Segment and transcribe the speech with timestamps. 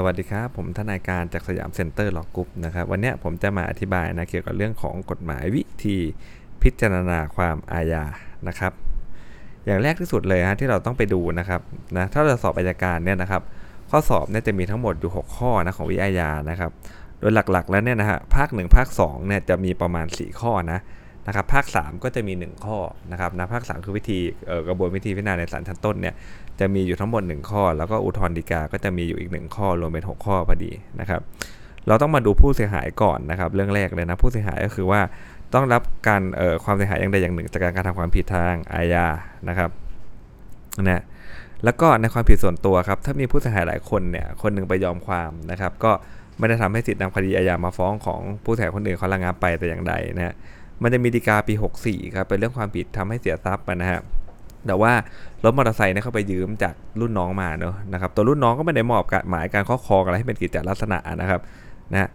[0.00, 5.96] สวัสดีครับ ผมทนายการจาก Siam Center Law Group นะครับวันนี้ผมจะมาอธิบายนะเกี่ยวกับเรื่องของกฎหมายวิธี
[6.62, 8.04] พิจารณาความอาญา
[8.48, 8.72] นะครับ
[9.66, 11.60] อย่างแรกที่สุดเลยฮะที่เราต้องไปดูนะครับ
[11.96, 13.42] นะถ้าเราสอบอัยการเนี่ยนะครับ
[13.90, 16.70] ข้อสอบเนี่ยจะมีทั้งหมดอยู่ 6 ข้อนะของวิอาญานะครับ
[17.18, 20.80] โดยหลักๆแล้วเนี่ยนะฮะภาค 1 ภาค2เนี่ยจะมีประมาณ 4 ข้อนะ
[21.26, 22.78] นะครับภาค 3 ก็จะมี 1 ข้อ
[23.12, 24.18] นะครับนะภาค 3 คือวิธี
[24.68, 26.14] กระบวนวิธีพิจารณาในศาลชั้นต้นเนี่ย
[26.60, 31.20] จะมีอยู่ทั้งหมด 1 ข้อ แล้วก็อุทธรณ์ฎีกาก็จะมีอยู่อีก 1 ข้อรวมเป็น 6 ข้อพอดีนะครับ
[31.86, 35.00] เราต้องมาดูผู้เสียหายก่อนนะครับ เรื่องแรกเลยนะผู้เสียหายก็คือว่า
[35.54, 36.22] ต้องรับการ
[36.64, 39.06] ความเสียหายอย่างใดอย่างหนึ่ง จากการการทำความผิดทางอาญา
[39.48, 39.70] นะครับ
[40.86, 41.02] นะ
[41.64, 45.92] แล้วก็ในความผิดส่วนตัวครับถ้ามีผู้เสียหายหลายคนเนี่ยคนหนึ่งไปยอมความนะครับ ก็
[46.38, 50.34] ไม่ได้ทำให้สิทธินำคดีอาญามาฟ้องของผู้เสียหายคนอื่นเขาระงับไปแต่อย่างใดนะฮะ
[50.82, 51.54] มันจะมีฎีกาปี
[51.84, 54.00] 64ครับเป็นเรื่องความผิดทำให้เสียทรัพย์นะฮะ
[54.66, 54.92] แต่ว่า
[55.44, 61.40] รถมอเตอร์ไซค์เนี่ยเขาไปยืมจากรุ่นน้องมาเนอะนะครับตัวรุ่นน้องก็ไม่ได้มอบหมายการครอบครองอะไรให้เป็นกิจลักษณะนะครับ
[61.92, 62.08] นะ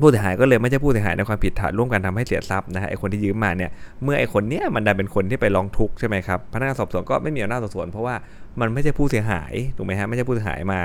[0.00, 3.70] ผู้เสียหายก็เลยไม่ใช่ผู้เสียหายในความผิดฐานร่วมกันทำให้เสียทรัพย์นะฮะไอคนที่ยืมมาเนี่ย
[4.02, 8.14] เมื่อไอคนเนี้ยมันได้เป็นคนที่ไปร้องทุกข์ใช่ไหมครับพนักงานสอบสวนก็ไม่มีอำนาจสอบสวนเพราะว่า
[8.60, 10.80] มันไม่ใช่ผู้เสียหายถูกไหมฮะไม่ใช่ผู้เสียหายมา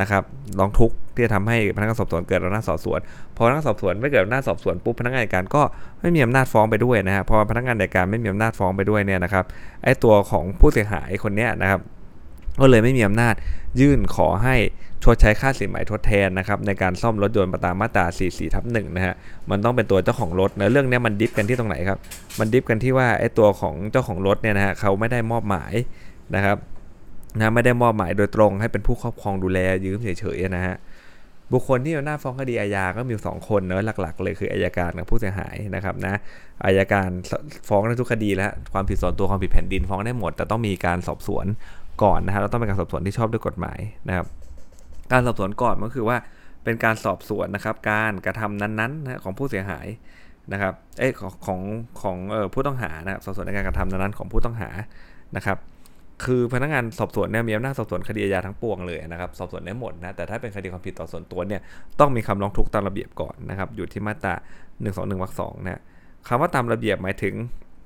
[0.00, 0.22] นะครับ
[0.58, 3.00] ร้องทุกข์ที่จะทำให้พนักงานสอบสวนเกิดอำนาจสอบสวน
[3.36, 5.62] พอพนักงานสอบสวนไม่เกิดอำนาจสอบสวนปุ๊บพนักงานการก็
[6.00, 9.44] ไม่มีอำนาจฟ้องไปด้วยนะฮะพอพนักงานในการไม่มีอำนาจฟ้องไปด้วยเนี่ยนะครับ
[9.84, 11.80] ไอตัวของผู้เสียหายคนเนี้ยนะครับ
[12.60, 13.34] ก็เลยไม่มีอำนาจ
[13.80, 14.56] ยื่นขอให้
[15.04, 19.14] ชดใช้ค่าสินไหมทดแทนนะครับในการซ่อมรถยนต์ตามมาตรา44ทับ1นะฮะ
[19.50, 21.98] มันต้องเป็นตัวเจ้าของรถนะเรื่องนี้มันดิฟกันที่ตรงไหนครับ
[22.38, 25.72] มันดิฟกันที่ว่าไอ้ตัวของเจ้าของรถเนี่ยนะฮะเขาไม่ได้มอบหมาย
[26.34, 26.56] นะครับ
[27.38, 30.76] นะไม่ได้มอบหมายโดยตรงให้เป็นผู้ครอบครองดูแลยืมเฉยๆนะฮะ
[31.52, 36.14] บุคคลที่เอาหน้าฟ้องคดีอาญาก็มีสองคนเนอะหลัก ๆ เลยคืออายการกับผู้เสียหายนะครับนะ
[36.64, 37.08] อายการ
[37.68, 41.46] ฟ้องในทุกคดีแล้วความผิดส่วนตัวความผิดแผ่นดินฟ้องได้หมด แต่ต้องมีการสอบสวน
[42.02, 44.26] ก่อนนะฮะเราต้องเป็นการสอบสวนที่ชอบด้วยกฎหมายนะครับ
[45.12, 46.16] การสอบสวนก่อนก็คือว่า
[46.64, 49.86] เป็นการสอบสวนนะครับ การกระทำนั้นๆนะของผู้เสียหาย
[50.52, 51.60] นะครับเอ้ของของ
[52.02, 54.70] ของออผู้ต้องหานะครับสอบสวนในการกระทำนั้นๆของผู้ต้องหา
[55.36, 55.58] นะครับ
[56.24, 61.60] คือพนักงานสอบสวนเนี่ยมีอำนาจสอบสวนคดีอาญาทั้งปวงเลยนะครับสอบสวนได้หมดนะแต่ถ้าเป็นคดีความผิดต่อส่วนตัวเนี่ย
[62.00, 65.80] ต้องมีคำร้องทุกข์ตามระเบียบก่อนนะครับอยู่ที่มาตรา1 2 1วรรคสองนะ
[66.28, 67.34] คำว่าตามระเบียบหมายถึง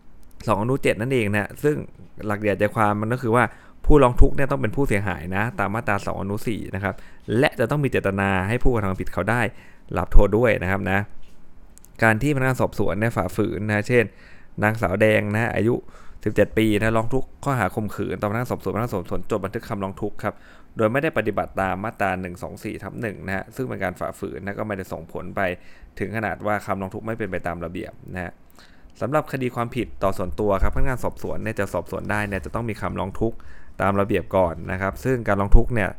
[0.04, 1.76] 2อนุ7นั่นเองนะซึ่ง
[2.26, 3.44] หลักใหญ่ใจความมันก็คือว่า
[3.86, 6.94] ผู้ร้องทุกข์เนี่ยต้องเป็นผู้เสียหายนะตามมาตรา2อนุ4นะครับ
[7.38, 9.40] และจะต้องมีเจตนาให้ผู้กระทำผิดเขาได้
[9.98, 10.98] รับโทษด้วยนะครับนะ
[12.02, 14.04] การที่พนักงานสอบสวนเนี่ยฝ่าฝืนนะเช่น
[14.62, 15.74] นางสาวแดงนะอายุ
[16.22, 20.34] 17 ปีนะร้องทุกข์ข้อหาข่มขืนตามพนักงานสอบสวนพนักงานสอบสวนจดบันทึกคำร้องทุกข์ครับ
[20.76, 22.10] โดยไม่ได้ปฏิบัติตามมาตรา
[22.46, 25.40] 124ทับ1นะฮะซึ่งเป็นการฝ่าฝืนนะก็ไม่ได้ส่งผลไป
[25.98, 28.32] ถึงขนาดว่าคำร้องทุกข์ไม่เป็นไปตามระเบียบนะฮะ
[29.00, 33.36] สำหรับคดีความผิดต่อส่วนตัวครับพนักงานสอบสวนเนี่ยจะสอบสวนได้เนี่ยจะต้องมีคำร้องทุกข์
[33.82, 35.90] ตามระเบียบก่อนนะครับ ซึ่งการร้องทุกข์เนี่ย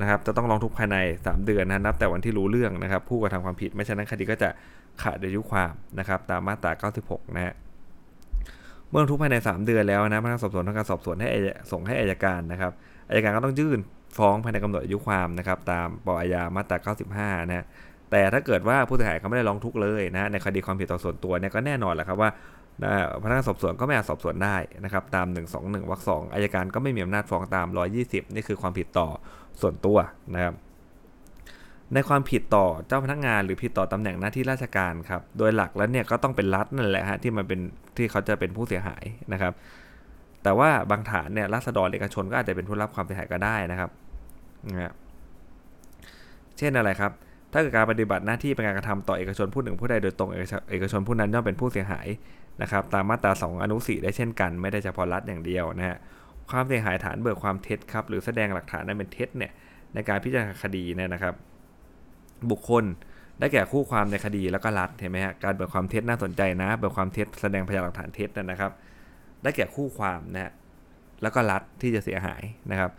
[0.00, 4.48] นะครับจะต้องร้องทุกข์ภายใน 3 เดือนนะนับแต่วันที่รู้เรื่องนะครับ ผู้กระทำความผิดไม่ฉะนั้นคดีก็จะ
[5.02, 7.54] ขาดอายุความนะครับตามมาตรา 96 นะฮะ
[8.90, 11.28] เมื่อทุกภายใน 3 เดือนแล้วนะพนักงานสอบสวนทำการสอบสวนให้
[11.72, 12.72] ส่งให้อายการนะครับ
[13.08, 13.78] อายการก็ต้องยื่น
[14.18, 17.64] ฟ้องภายในกำหนดอายุความนะครับตามปอาญามาตรา 95 นะ
[18.10, 22.30] แต่ถ้าเกิดว่าผู้เสียหายเขาไม่ได้ร้องทุกข์เลยนะในคดีความผิดต่อส่วนตัวเนี่ยก็แน่นอนแหละครับว่า
[23.22, 27.66] พนักงานสอบสวนก็ไม่อาจสอบสวนได้นะครับตาม 121วรรคสองอายการก็ไม่มีอำนาจฟ้องตาม
[28.02, 29.08] 120 นี่คือความผิดต่อ
[29.60, 29.98] ส่วนตัว
[30.34, 30.54] นะครับ
[31.94, 37.60] ในความผิดต่อเจ้าพนักงานหรือผิดต่อตำแหน่งหน้าที่ราชการครับ โดยหลักแล้วเนี่ยก็ต้องเป็นรัฐนั่นแหละฮะที่มันเป็น
[37.96, 39.52] ที่เขาจะเป็นผู้เสียหายนะครับ
[40.42, 43.90] แต่ว่าบางฐานเนี่ยรัษฎรเอกชนก็อาจจะเป็นผู้รับความเสียหายก็ได้นะครับ
[44.70, 44.94] นะ
[46.58, 47.12] เช่นอะไรครับ
[47.52, 50.30] ถ้าเกิดการปฏิบัติหน้าที่เป็นการกระทำต่อเอกชนผู้หนึ่งผู้ใดโดยตรง
[50.70, 52.06] เอกชนผู้นั้นย่อมเป็นผู้เสียหาย
[52.62, 55.96] นะครับ ตามมาตรา 2 อนุ4ได้เช่นกัน ไม่ได้เฉพาะรัฐอย่างเดียวนะฮะ
[56.50, 59.52] ความเสียหายฐานเบิกความเท็จครับหรือแสดงหลักฐานนั้นเป็นเท็จเนี่ย
[59.94, 61.34] ในการพิจารณาคดีเนี่ยนะครับ
[62.50, 62.84] บุคคล
[63.38, 68.70] ได้แก่คู่ความในคดีแล้วก็รัฐเห็นไหมฮะการเบิกความเท็จน่าสนใจนะเบิกความเท็จแสดงพยานหลักฐานเท็จนะครับ
[69.42, 70.52] ได้แก่คู่ความนะฮะ
[71.22, 72.90] แล้วก็รัฐที่จะเสียหายนะครับ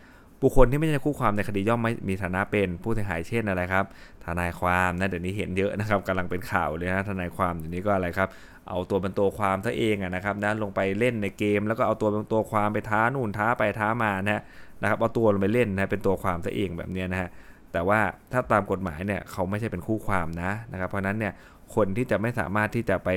[0.42, 3.84] บุคคลที่ไม่ใช่คู่ความในคดีย่อมไม่มีฐานะเป็นผู้เสียหายเช่นอะไรครับ
[4.24, 8.28] ทนายความนะเดี๋ยวนี้เห็นเยอะนะครับกำลังเป็นข่าวเลยนะทนายความเดี๋ยวนี้ก็อะไรครับ
[8.68, 14.42] เอาตัวเป็นตัวความซะเองนะครับนะลงไปเล่นในเกม แล้วก็เอาตัวเป็นตัวความไปท้านู่นท้าไปท้ามานะ
[14.82, 17.30] นะครับเอาตัวลงไปเล่นนะเป็นตัวความซะเองแบบนี้นะฮะ
[17.72, 18.00] แต่ว่า
[18.32, 21.32] ถ้าตามกฎหมายเนี่ยเขาไม่ใช่เป็นคู่ความนะนะครับ เพราะนั้นเนี่ย
[21.74, 23.10] คนที่จะไม่สามารถที่จะไป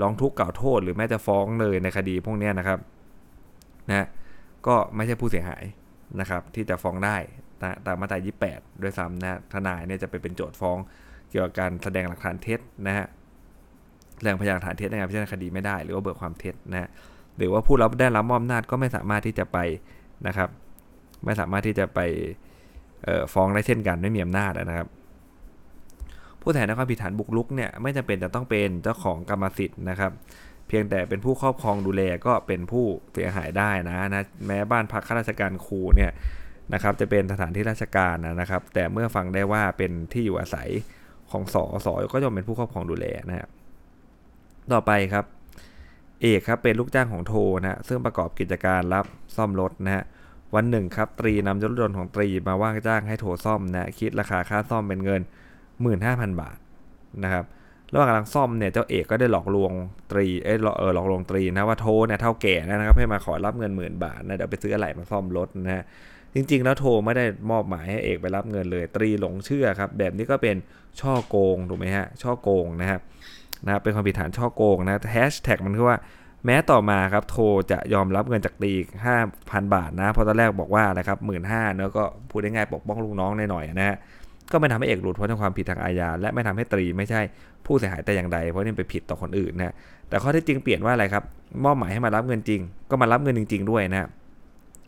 [0.00, 2.78] ร้องทุกข์กล่าวโทษ หรือแม้จะฟ้องเลยในคดีพวกนี้นะครับ
[3.88, 4.06] นะ
[4.66, 5.64] ก็ไม่ใช่ผู้เสียหาย
[6.20, 7.16] นะครับ ที่จะฟ้องได้
[7.86, 8.18] ตามมาตรา
[8.50, 10.78] 28 ด้วยซ้ำนะทนายเนี่ยจะไปเป็นโจทย์ฟ้อง
[11.30, 13.06] เกี่ยวกับการแสดงหลักฐานเท็จนะฮะ
[14.22, 16.88] แรงพยานฐานเท็จในการพิจารณาคดีไม่ได้ หรือว่าเบิกความเท็จนะ
[17.36, 19.58] หรือว่าผู้รับได้รับมอบอำนาจก็ไม่สามารถที่จะไป
[20.26, 20.48] นะครับ
[21.24, 22.00] ไม่สามารถที่จะไป
[23.32, 24.88] ฟ้องได้เช่นกันไม่มีอำนาจนะครับ
[26.42, 30.12] ผู้แทนในความผิดฐานบุกรุกเนี่ยไม่จำเป็นจะต้องเป็นเจ้าของกรรมสิทธิ์นะครับ
[30.68, 36.10] เพียงแต่เป็นผู้ครอบครองดูแลก็เป็นผู้เสียหายได้นะนะแม้บ้านพักข้าราชการครูเนี่ย
[36.74, 40.68] นะครับจะเป็นสถานที่ราชการนะครับ แต่เมื่อฟังได้ว่าเป็นที่อยู่อาศัย
[41.30, 43.48] ของสอสอก็จะเป็นผู้ครอบครองดูแลนะครับ
[44.72, 45.24] ต่อไปครับ
[46.22, 49.06] เอกครับเป็นลูกจ้างของโทนะซึ่งประกอบกิจการรับ
[49.36, 50.04] ซ่อมรถนะฮะ
[50.54, 55.20] วันหนึ่งครับตรีนำรถยนต์ของตรีมาว่างจ้างให้โทซ่อมนะคิดราคาค่าซ่อมเป็นเงิน
[55.80, 56.56] 15,000 บาท
[57.24, 57.44] นะครับ
[57.92, 59.72] ระหว่างกำลังซ่อมเนี่ยเจ้าเอกก็ได้หลอกลวง
[60.12, 65.84] ตรีเออเออหลอกลวงตรีนะว่าโทเนี่ยเท่าแก่นะครับให้มาขอรับเงินหมื่นบาทนะเดี๋ยวไปซื้ออะไรมาซ่อมรถนะฮะ
[66.34, 70.56] จริง ๆ แล้วโทไม่ได้มอบหมายให้เอกไปรับเงินเลย ตรีหลงเชื่อครับแบบนี้ก็เป็น
[71.00, 73.00] ช่อโกงถูกไหมฮะช่อโกงนะครับ
[73.64, 75.96] นะเป็นความผิดฐานช่อโกงนะแฮชแท็กมันคือว่า
[76.46, 77.36] แม้ต่อมาครับโท
[77.70, 78.72] จะยอมรับเงินจากตี
[79.04, 79.16] ห้า
[79.50, 83.96] พันบาทนะเพราะตอนแรกบอกว่าอะครับหมื่นห้าเนอะก็พูดได้ง่ายปกป้องลูกน้องหน่อยๆนะฮะ
[84.52, 87.20] ก็ไม่ทำให้เอกหลุดพ้นจากความผิดทางอาญาและไม่ทำให้ตรีไม่ใช่
[87.66, 89.74] ผู้เสียหายแต่อย่างใด เพราะนี่ไปผิดต่อคนอื่นนะ
[90.08, 91.24] แต่ข้อที่จริงเปลี่ยนว่าอะไรครับ
[91.64, 94.08] มอบหมายให้มารับเงินจริง ก็มารับเงินจริง ๆ ด้วยนะ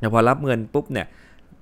[0.00, 1.06] แต่พอรับเงินปุ๊บเนี่ย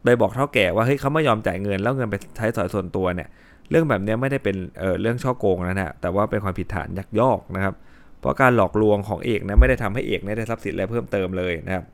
[0.04, 3.28] โดยบอกเท่าแก่ว่าเฮ้ยเขาไม่ยอมจ่ายเงินแล้วเงินไปใช้สอยส่วนตัวเนี่ย
[3.70, 7.74] เรื่องแบบนี้ไม่ได้เป็นเเรื่องช่อโกงนะฮะแต่ว่าเป็นความผิดฐานยักยอกนะครับ
[8.20, 11.84] เพราะการหลอกลวงของเอกนะไม่ได้ทำให้เอกได้ทรัพย์สินอะไรเพิ่มเติมเลยนะครับ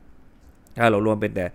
[0.79, 1.45] การหลอกลวงเป็นแต่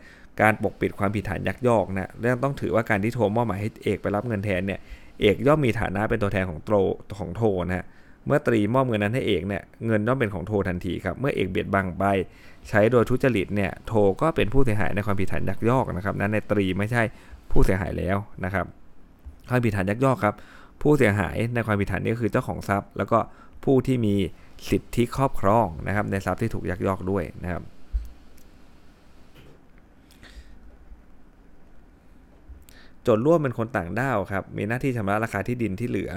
[0.42, 4.80] การปกปิดความผิดฐานยักยอกนะเรื่องต้องถือว่าการที่โทรมอบหมายให้เอกไปรับเงินแทนเนี่ย
[5.20, 6.70] เอกย่อมมีฐานะเป็นตัวแทนของโต
[7.18, 7.84] ของโทนะฮะ
[8.26, 12.04] เมื่อตรีมอบเงินนั้นให้เอกเนี่ยเงินย่อมเป็นของโททันทีครับเมื่อเอกเบียดบังไป
[12.68, 13.92] ใช้โดยทุจริตเนี่ยโท
[14.22, 17.02] ก็เป็นผู้เสียหายในความผิดฐานยักยอกนะครับนั้นในตรีไม่ใช่
[17.50, 18.66] ผู้เสียหายแล้วนะครับ
[19.48, 20.34] ความผิดฐานยักยอกครับ
[20.82, 23.18] ผู้เสียหายในความผิดฐานนี้คือเจ้าของทรัพย์ แล้วก็
[23.64, 24.14] ผู้ที่มี
[24.68, 27.62] สิทธิครอบครองนะครับ ในทรัพย์ที่ถูกยักยอกด้วยนะครับ
[33.02, 36.12] โจทย์ร่วมเป็นคนต่างด้าวครับ มีหน้าที่ชำระราคาที่ดินที่เหลือ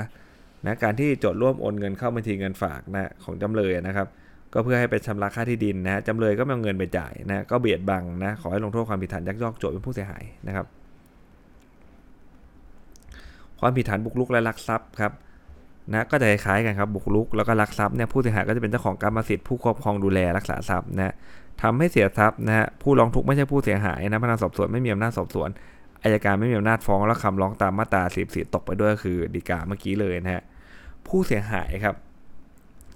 [0.66, 4.08] นะการที่โจทย์ร่วมโอนเงินเข้าบัญชีเงินฝากนะของจำเลยนะครับ
[4.54, 10.66] ก็เพื่อให้ไปชำระค่าที่ดินนะจำเลยก็ไม่เอาเงินไปจ่ายนะก็เบียดบังนะขอให้ลงโทษความผิดฐานยักยอกโจทย์เป็นผู้เสียหายนะครับ
[13.60, 15.14] ความผิดฐานบุกรุกและลักทรัพย์ครับ
[15.92, 21.14] นะก็จะคล้ายกันครับบุกรุกแล้วก็ลักทรัพย์เนี่ยผู้เสียหายก็จะเป็นเจ้าของกรรมสิทธิ์ผู้ครอบครองดูแลรักษาทรัพย์นะ
[21.62, 25.50] ทำให้เสียทรัพย์นะฮะผู้ร้องทุกข์ไม่ใช่ผู้เสียหายนะพนักงานสอบสวนไม่มีอำนาจสอบสวน
[26.04, 30.44] อายการไม่มีอำนาจฟ้องแล้วคำร้องตามมาตรา44ตกไปด้วยคือดีกาเมื่อกี้เลยนะฮะ
[31.08, 31.96] ผู้เสียหายครับ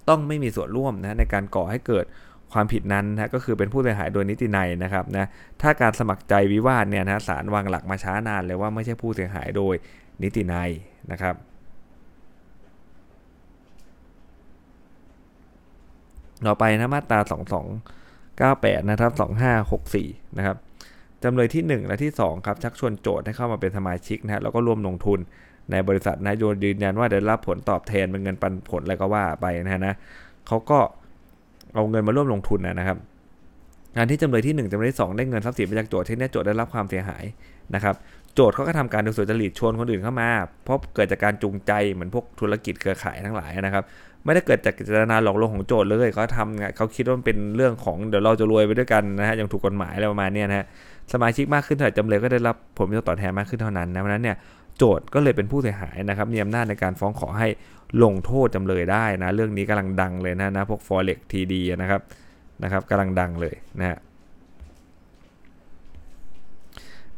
[0.08, 2.04] ต้องไม่มีส่วนร่วมนะในการก่อให้เกิด
[2.52, 5.26] ความผิดนั้นนะก็คือเป็นผู้เสียหายโดยนิตินัยนะครับนะ
[5.62, 9.74] ถ้าการสมัครใจวิวาทเนี่ยนะศาลวางหลักมาช้านานเลยว่าไม่ใช่ผู้เสียหายโดย
[10.22, 10.70] นิตินัย
[11.12, 11.34] นะครับ
[16.46, 17.20] ต่อไปนะมาตรา
[18.84, 19.12] 2298 นะครับ
[19.74, 20.56] 2564 นะครับ
[21.24, 25.18] จำเลยที่ 1 และที่ 2 ครับ ชักชวนโจทย์ให้เข้ามาเป็นสมาชิกนะฮะแล้วก็ร่วมลงทุน
[25.70, 29.94] ในบริษัทนะโยนยืนยันว่าได้รับผลตอบแทนเป็นเงินปันผลอะไรก็ว่าไปนะฮะนะ
[30.46, 30.78] เขาก็
[31.74, 32.96] เอาเงินมาร่วมลงทุนนะครับ
[33.96, 37.24] งานที่จำเลยที่1จำเลยที่2ได้เงินทรัพย์สินมาจากโจทย์ที่นี้โจทย์ได้รับความเสียหาย
[37.74, 37.94] นะครับ
[38.34, 40.28] โจทย์เขาก็ทำการโดยสุจริตชวนคนอื่นเข้ามา
[40.64, 43.84] เพราะเกิดจากการจูงใจเหมือนพวกธุรกิจเครือข่ายทั้งหลายนะครับ
[44.28, 50.66] ไม่ได้เกิดจากเจตนาหลอกลวงของโจทย์เลยเขาทำเขาคิดว่ามันเป็นเรื่องของเดี๋ยวเราจะรวยไปด้วยกันนะฮะอย่างถูกกฎหมายอะไรประมาณนี้นะฮะ
[51.12, 54.36] สมาชิกมากขึ้นเท่าไหร่จำเลยก็ได้รับผลประโยชน์ตอบแทนมากขึ้นเท่านั้นนะเพราะนั้นเนี่ย
[54.78, 57.48] โจทย์ก็เลยเป็นผู้เสียหายนะครับมีอำนาจในการฟ้องขอให้
[58.04, 62.00] ลงโทษจำเลยได้นะเรื่องนี้กำลังดังเลยนะนะพวก forex TD นะครับ
[62.62, 63.98] นะครับกำลังดังเลยนะฮะ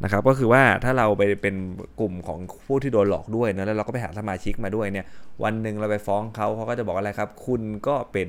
[0.02, 1.54] นะครับก็คือว่าถ้าเราไปเป็น
[2.00, 5.06] กลุ่มของผู้ที่โดนหลอกด้วยนะแล้วเราก็ไปหาสมาชิกมาด้วยเนี่ย
[5.44, 8.28] วันหนึ่งเราไปฟ้องเขาเขาก็จะบอกอะไรครับ คุณก็เป็น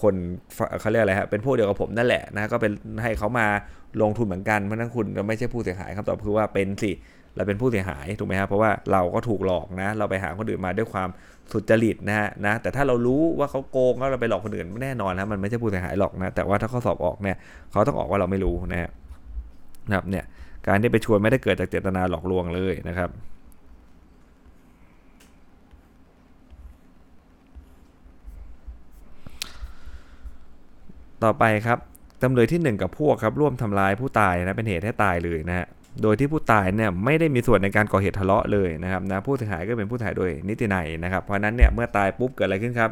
[0.00, 0.14] คน
[0.80, 2.72] เขาเรียกอะไรฮะเป็นพวกเดียวกับผมนั่นแหละนะก็เป็น
[3.02, 3.46] ให้เขามา
[4.02, 6.90] ลงทุนเหมือนกันเพราะนั้นคุณไม่ใช่ผู้เสียหายคำตอบคือว่าเป็นสิ
[7.36, 11.08] เราเป็นผู้เสียหายถูกไหมครับเพราะว่าเราก็ถูกหลอกนะเราไปหาคนอื่นมาด้วยความ
[11.52, 17.36] สุจริตนะฮะนะแต่ถ้าเรารู้ว่าเขาโกงแล้วเราไปหลอกคนอื่นแน่นอนนะมันไม่ใช่ผู้เสียหายหรอกนะแต่ว่าถ้าเขาสอบออกเนี่ย
[17.72, 18.90] เขาต้องออกว่าเราไม่รู้นะฮะ
[19.88, 20.24] นะครับเนี่ย
[20.68, 23.10] การที่ไปชวนไม่ได้เกิดจากเจตนาหลอกลวงเลยนะครับ
[31.24, 31.78] ต่อไปครับ
[32.22, 35.66] จำเลยที่ 1 กับพวกครับร่วมทำลายผู้ตายนะเป็นเหตุให้ตายเลยนะฮะ
[36.02, 42.90] โดยที่ผู้ตายเนี่ยไม่ได้มีส่วนในการก่อเหตุทะเลาะเลยนะครับนะผู้เสียหายก็เป็นผู้เสียหายโดยนิตินัยนะครับเพราะนั้นเนี่ยเมื่อตายปุ๊บเกิดอะไรขึ้นครับ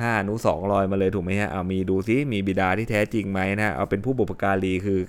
[0.00, 5.00] ห้านุสองลอยมาเลยถูกไหมฮะเอามีดูซิมีบิดาที่แท้จริงไหมนะเอาเป็นผู้บุปการีคือ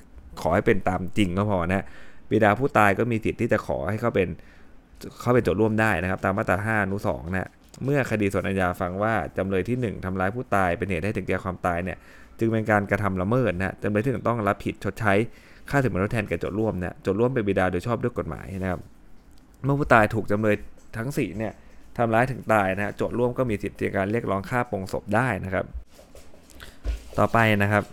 [0.42, 1.86] ขอให้เป็นตามจริงก็พอนะ
[2.30, 4.27] บิดาผู้ตายก็มีสิทธิ์ที่จะขอให้เขาเป็น
[5.22, 7.50] เขาเป็นโจทย์ร่วมได้นะครับ ตามมาตรา5อนุ2นะ
[7.84, 11.98] เมื่อคดีส่วนอาญาฟังว่าจำเลยที่ 1ทำร้ายผู้ตายเป็นเหตุให้ถึงแก่ความตายเนี่ย
[12.39, 15.13] จึงเป็นการกระทำละเมิดนะจำเลยที่หนึ่งต้องรับผิดชดใช้
[15.70, 18.80] ค่าสินไหมทดแทนแก่โจทย์ร่วมนี่ยโจทย์ร่วมเป็นบิดาโดยชอบด้วยกฎหมายนะครับ
[19.63, 20.56] เมื่อผู้ตายถูกจำเลย
[20.98, 21.54] ทั้งสี่เนี่ย
[21.98, 25.65] ทำร้ายถึงตายนะโจทย์ร่วมก็มีสิทธิ์ในการเรียกร้องค่าปงศพได้นะครับ
[27.20, 27.84] ต่อไปนะครับ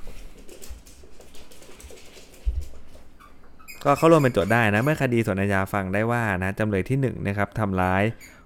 [3.85, 8.03] ก็เข้าร่วมเป็นโจทย์ได้นะ เมื่อคดีส่วนอาญาฟังได้ว่านะจำเลยที่1นนะครับทำร้าย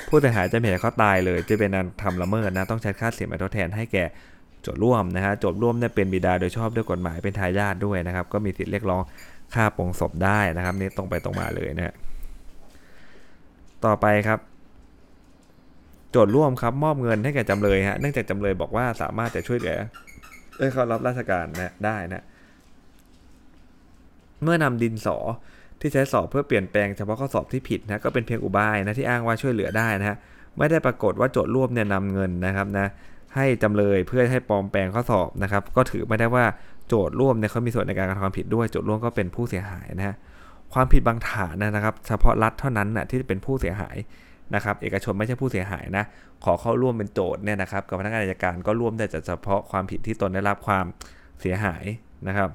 [0.08, 4.04] ผู้เสียหายจะเห็นเขาตายเลย จะเป็นการทำละเมิดนะต้องใช้ค่าเสียหายทดแทนให้แก่
[4.62, 9.02] โจทย์ร่วมนะฮะโจทย์ร่วมเนี่ยเป็นบิดาโดยชอบด้วยกฎหมายเป็นทายาทด้วยนะครับ ก็มีสิทธิ์เรียกร้อง
[9.54, 11.94] ค่าปงศพได้นะครับนี่ตรงไปตรงมาเลยนะฮะ
[13.84, 14.38] ต่อไปครับ
[16.10, 19.76] โจทย์ร่วมครับมอบเงินให้แก่จำเลยฮะเนื่องจากจำเลยบอกว่าสามารถจะช่วยเหลือ
[20.58, 22.24] ให้เขารับราชการนะได้นะ
[24.42, 25.18] เมื่อนำดินสอ
[25.80, 30.16] ที่ใช้สอบเพื่อเปลี่ยนแปลงเฉพาะข้อสอบที่ผิดนะก็เป็นเพียงอุบายนะที่อ้างว่าช่วยเหลือได้นะฮะ
[30.58, 32.86] ไม่ได้ปรากฏว่าโจทย์ร่วมเนี่ยนำเงินนะครับนะ
[33.34, 36.44] ให้จำเลยเพื่อให้ปลอมแปลงข้อสอบนะครับ ก็ถือไม่ได้ว่า
[36.88, 40.16] โจทย์ร่วมเนี่ยเขามีส่วนในการกระทำความผิดด้วยโจทย์ร่วมก็เป็นผู้เสียหายนะฮะ
[40.74, 43.96] ความผิดบางฐานนะครับ เฉพาะรัฐเท่านั้นนะที่เป็นผู้เสียหาย
[44.54, 46.04] นะครับ เอกชนไม่ใช่ผู้เสียหายนะ
[46.44, 50.84] ขอเข้าร่วมเป็นโจทย์เนี่ยนะครับกับพนักงานอัยการก็ร่วมได้แต่เฉพาะความผิดที่ตนได้รับความ
[51.40, 51.84] เสียหาย
[52.28, 52.50] นะครับ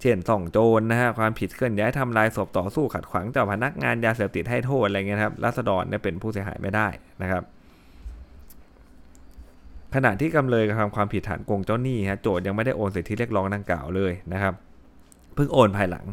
[0.00, 6.88] เช่นส่องโจรนะฮะความผิดเคลื่อนย้ายทำลายศพต่อสู้ขัดขวางเจ้าพนักงานยาเสพติดให้โทษอะไรเงี้ยครับรัษฎรเนี่ยเป็นผู้เสียหายไม่ได้
[7.22, 7.42] นะครับ
[9.94, 14.54] ขณะที่กำเลยกระทำความผิดฐานโกงเจ้าหนี้ฮะโจทย์ยังไม่ได้โอนสิทธิเรียกร้องดังกล่าวเลยนะครับ
[15.34, 16.04] เพิ่งโอนภายหลัง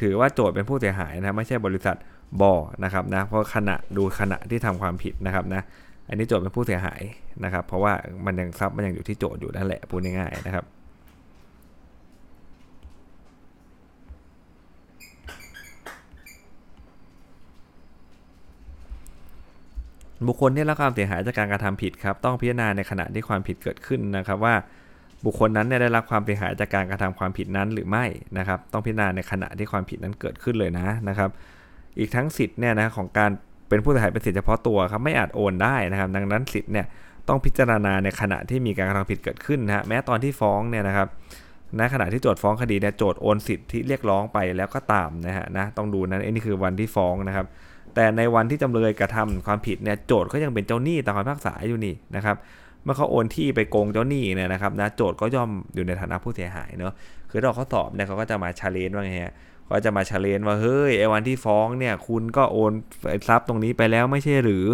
[0.00, 1.96] ถือว่าโจทย์เป็นผู้เสียหายนะไม่ใช่บริษัท
[2.40, 5.62] บอนะครับนะเพราะขณะดูขณะที่ทำความผิดนะครับนะ
[6.08, 7.00] อันนี้โจทย์เป็นผู้เสียหาย
[7.44, 7.92] นะครับ เพราะว่า
[8.26, 10.64] มันยังทรัพย์มันยังอยู่ที่โจทย์อยู่นั่นแหละพูดง่ายๆนะครับ
[20.28, 24.54] บุคคลที่รับความเสียหายจากการกระทำผิดครับต้องพิจารณาในขณะที่ความผิดเกิดขึ้นนะครับว่า
[25.24, 28.04] บุคคลนั้นเนี่ยได้รับความเสียหายจากการกระทำความผิดนั้นหรือไม่
[28.38, 31.30] นะครับ ต้องพิจารณาในขณะที่ความผิดนั้นเกิดขึ้นเลยนะนะครับ
[31.98, 33.30] อีกทั้งสิทธิ์เนี่ยนะของการ
[33.68, 36.86] เป็นผู้เสียหายเป็นสิทธิเฉพาะตัวครับไม่อาจโอนได้นะครับ ดังนั้นสิทธิ์เนี่ย
[37.28, 41.08] ต้องพิจารณาในขณะที่มีการกระทำผิดเกิดขึ้นนะฮะแม้ตอนที่ฟ้องเนี่ยนะครับ
[41.78, 47.46] ณขณะที่โจทย์ฟ้องคดีเนี่ยโจทย์โอนสิทธิ์ที่เรียกร้องไปแล้วก็ตามนะฮะนะต้องดูนะนี่คือวันที่ฟ้องนะครับ
[47.94, 52.36] แต่ในวันที่จำเลยกระทำความผิดเนี่ยโจทย์ก็ยังเป็นเจ้าหนี้ตามคำพิพากษาอยู่นี่นะครับ
[52.84, 56.92] เมื่อเขาโอนที่ไปโกงเจ้าหนี้เนี่ยนะครับนะโจทก์ก็ย่อมอยู่ในฐานะผู้เสียหายเนาะ
[57.30, 59.34] คือเวลาเขาสอบเนี่ยเขาก็จะมา challenge ว่าไงฮะ
[59.70, 62.72] ก็จะมา challenge ว่าเฮ้ยไอ้วันที่ฟ้องเนี่ยคุณก็โอน
[63.28, 64.64] ทรัพย์ตรงนี้ไปแล้วไม่ใช่หรือ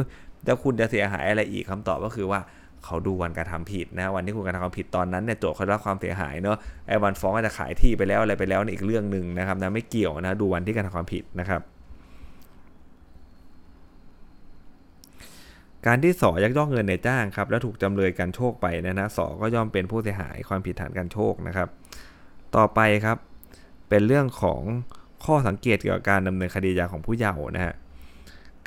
[0.45, 2.41] แล้วคุณจะเสียหายอะไรอีกคำตอบก็คือว่า
[2.85, 6.57] เขาดูวันการทำผิดนะวันที่คุณกระทำความผิดตอนนั้นเนี่ยโจทก์เขาได้รับความเสียหายเนาะ
[6.89, 11.61] ไอ้วันฟ้องอาจจะขายที่ไปแล้วอะไรไปแล้วนั่นอีกเรื่องหนึ่งนะครับนะไม่เกี่ยวนะดูวันที่การทำความผิดนะครับ
[15.89, 21.69] การที่สอยักยอกเงินในจ้างครับแล้วถูกจำเลยกันโชคไปนะนะสอก็ย่อมเป็นผู้เสียหายความผิดฐานการโชคนะครับ
[22.57, 23.17] ต่อไปครับ
[23.89, 24.61] เป็นเรื่องของ
[25.25, 27.75] ข้อสังเกตเกี่ยวกับการดำเนินคดียาของผู้เยาว์นะฮะ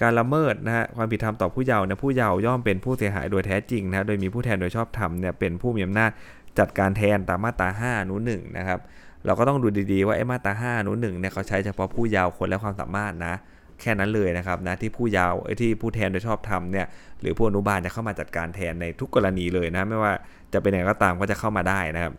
[0.02, 6.12] การละเมิดนะฮะความผิดทำต่อผู้เยาว์นี่ยผู้เยาว์ย่อมเป็นผู้เสียหายโดยแท้จริงนะโดยมีผู้แทนโดยชอบธรรมเนี่ยเป็นผู้มีอำนาจ
[6.60, 8.80] จัดการแทนตามมาตรา5นุหนึ่งนะครับ
[9.26, 13.34] เราก็ต้องดูดีๆว่าไอ้มาตรา5นุหนึ่งเนี่ยเขาใช้เฉพาะผู้เยาว์คนและความสามารถนะ
[13.82, 16.88] แค่นั้นเลยนะครับนะที่ผู้ยาวที่ผู้แทนโดยชอบธรรมเนี่ย
[17.22, 20.14] หรือผู้อนุบาลจะเข้ามาจัดการแทนในทุกกรณีเลยนะไม่ว่า
[20.54, 22.14] จะเป็นอย่างก็ตามก็จะเข้ามาได้นะครับ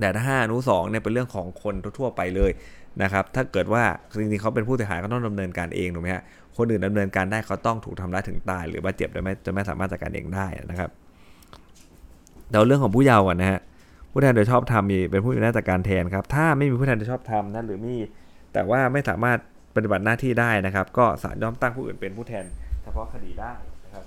[0.00, 2.50] แต่ถ้า5อนุ2เนี่ยเป็นเรื่องของคนทั่วไปเลย
[3.02, 3.84] นะครับถ้าเกิดว่า
[4.18, 6.22] จริงๆเขาเป็นผู้เสียหายก็ต้องดำเนินการเองถูกไหมฮะ
[6.56, 10.90] คนอื่นดำเนินการได้เขาต้องถูกทำร้ายถึงตาย หรือบาดเจ็บโดยไม่จะไม่สามารถจัดการเองได้นะครับ
[12.50, 13.60] เราเรื่องของผู้เยาว์ก่อนนะฮะ
[14.10, 17.94] ผู้แทนโดยชอบธรรมมีเป็นผู้มีหน้าจัดการแทนครับถ้าไม่มีผู้แทนโดยชอบธรรมนะหรือมี
[18.52, 19.38] แต่ว่าไม่สามารถ
[19.76, 22.44] ปฏิบัติหน้าที่ได้นะครับ ก็ศาลย่อมตั้งผู้อื่นเป็นผู้แทน
[22.82, 23.52] เฉพาะคดีได้
[23.84, 24.04] นะครับ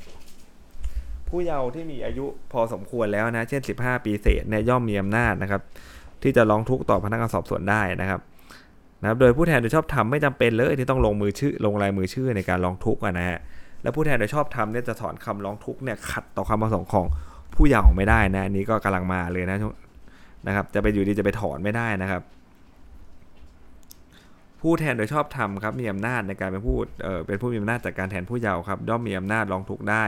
[1.29, 5.61] ผู้เยาว์ที่มีอายุพอสมควรแล้วนะ เช่น 15 ปีเศษเนี่ยย่อมมีอำนาจนะครับ
[6.23, 8.19] ที่จะร้องทุกข์ต่อพนักงานสอบสวนได้นะครับ
[9.01, 13.39] นะครับโดยผู้แทนโดยชอบทำไม่จำเป็นเลยที่ต้องลงมือชื่อลงลายมือชื่อในการร้องทุกข์นะฮะ
[13.83, 17.05] แล้วผู้แทนโดยชอบทำเนี่ยจะถอนคำร้องทุกข์เนี่ยขัดต่อควาประสงค์ของ
[17.55, 19.57] ผู้เยาว์ไม่ได้นะอันนี้ก็กำลังมาเลยนะ
[20.47, 22.21] นะครับ จะไปอยู่ดีจะไปถอนไม่ได้นะครับ
[24.61, 30.05] ผู้แทนโดยชอบธรรมครับมีอำนาจในการเป็นผู้เเป็นผู้มีอำนาจจัดการแทนผู้เยาว์ครับย่อมมีอำนาจร้องทุกข์ได้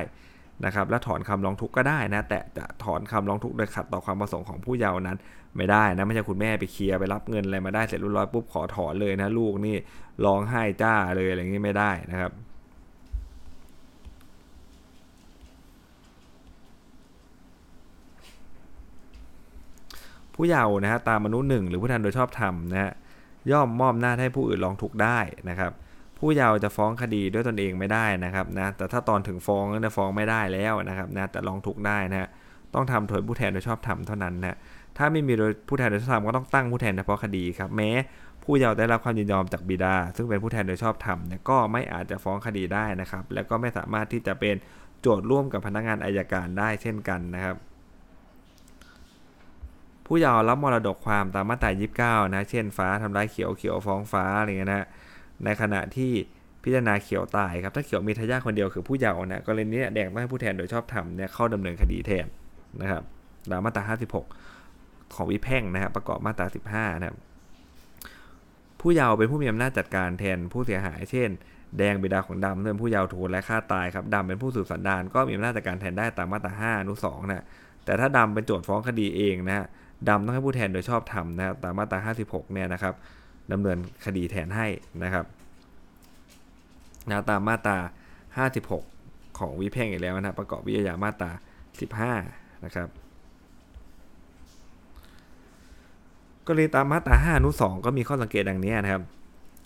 [0.65, 5.17] นะครับและถอนคำร้องทุกข์ก็ได้นะ แต่จะถอนคำร้องทุกข์โดยขัดต่อความประสงค์ของผู้เยาว์นั้น
[5.57, 9.75] ไม่ได้นะไม่ใช่คุณแม่ไปเคลียร์ไปรับเงินอะไรมาได้เสร็จรียบร้อยปุ๊บขอถอนเลยนะลูกนี่
[10.25, 12.31] ร้องไห้จ้าเลยอะไรอย่างนี้ไม่ได้นะครับ
[20.35, 22.93] ผู้เยาว์นะฮะตามมนุษย์หนึ่งหรือผู้แทนโดยชอบธรรมนะฮะ
[23.51, 25.19] ย่อมมอบหน้าให้ผู้อื่นร้องทุกข์ได้
[25.49, 25.71] นะครับ
[26.19, 32.29] ผู้เยาว์จะฟ้องคดีด้วยตนเองไม่ได้นะครับนะแต่ถ้าตอนถึงฟ้องเนี่ยฟ้องไม่ได้แล้วนะครับนะแต่ร้องทุกข์ได้นะฮะ
[32.73, 34.57] ต้องทำโดยผู้แทนโดยชอบธรรมเท่านั้นนะ
[34.97, 37.89] ถ้าไม่มีโดยผู้แทนโดยชอบธรรมก็ต้องตั้งผู้แทนเฉพาะคดีครับแม้
[38.43, 44.55] ผผู้เยาว์ได้รับความยินยอมจากบิดา ซึ่งเป็นผู้แทนโดยชอบธรรมเนี่ยก็ไม่อาจจะฟ้องคดีได้นะครับ แล้วก็ไม่สามารถที่จะเป็น
[45.01, 47.55] โจทย์ร่วมกับพนักงานอายการได้เช่นกันนะครับ
[50.11, 54.85] ผู้เยาว์รับมรดกความตามมาตรา29 นะ เช่นฟ้าทำร้ายเขียวเขียวฟ้องฟ้าอะไรเงี้ยนะ
[55.43, 56.11] ในขณะที่
[56.63, 62.27] พิจารณาเขียวตายครับ ถ้าเขียวมีทายาทคนเดียวคือผู้เยาว์นะกรณีนี้แดงต้องให้ผู้แทนโดยชอบธรรมเนี่ยเข้าดำเนินคดีแทน
[62.81, 63.03] นะครับ
[63.51, 63.83] ตามมาตรา
[64.49, 67.17] 56 ของวิแพ่งนะครับประกอบมาตรา 15 นะครับ
[68.79, 71.29] ผู้เยาว์เป็นผู้มีอำนาจจัดการแทนผู้เสียหาย เช่น
[71.77, 77.43] แดงบิดาของดำเป็นผู้เยาว์ถูกและฆ่าตายครับดำเป็นผู้สืบสันดานก็มีอำนาจจัดการแทนได้ตามมาตรา 5 อนุ 2 นะ
[77.85, 79.67] แต่ถ้าดำเป็นโจทย์ฟ้องคดีเองนะฮะ
[80.07, 82.93] ดำต้องให้ผู้แทนโดยชอบธรรมนะครับตามมาตรา 56 เนี่ยนะครับ
[83.51, 84.67] ดำเนินคดีแทนให้
[85.03, 85.25] นะครับ
[87.09, 87.77] นะตามมาตรา
[88.57, 91.31] 56 ของวิแพ่งอีกแล้วนะประกอบวิทยามาตรา
[91.97, 92.87] 15 นะครับ
[96.45, 99.03] กรณีตามมาตรา5อนุ2ก็มีข้อสังเกตดังนี้นะครับ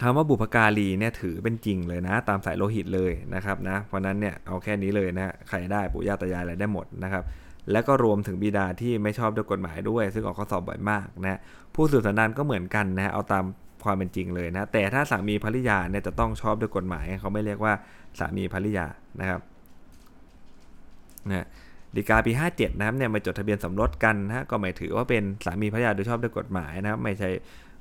[0.02, 7.24] คำว่าบุพการีเนี่ยถือเป็นจริงเลยนะ ตามสายโลหิตเลยนะครับนะเพราะนั้นเนี่ยเอาแค่นี้เลยนะใครได้ปู่ย่าตายายอะไรได้หมดนะครับ
[7.72, 11.40] แล้วก็รวมถึงบิดาที่ไม่ชอบด้วยกฎหมายด้วย ซึ่งออกข้อสอบบ่อยมากนะ
[11.76, 13.46] ผู้สืบสันดานก็เหมือนกันนะเอาตาม
[13.84, 17.74] ความเป็นจริงเลยนะแต่ถ้าสามีภริยาเนี่ยจะต้องชอบด้วยกฎหมายเขาไม่เรียกว่า
[18.20, 18.86] สามีภริยา
[19.20, 19.42] นะครับ
[21.32, 21.46] นะ
[21.96, 27.30] ดีกาปี 57 นะครับเนี่ยมาจดทะเบียนสมรสกันนะก็หมายถือว่าเป็นสามีภรรยาโดยชอบด้วยกฎหมายนะครับไม่ใช่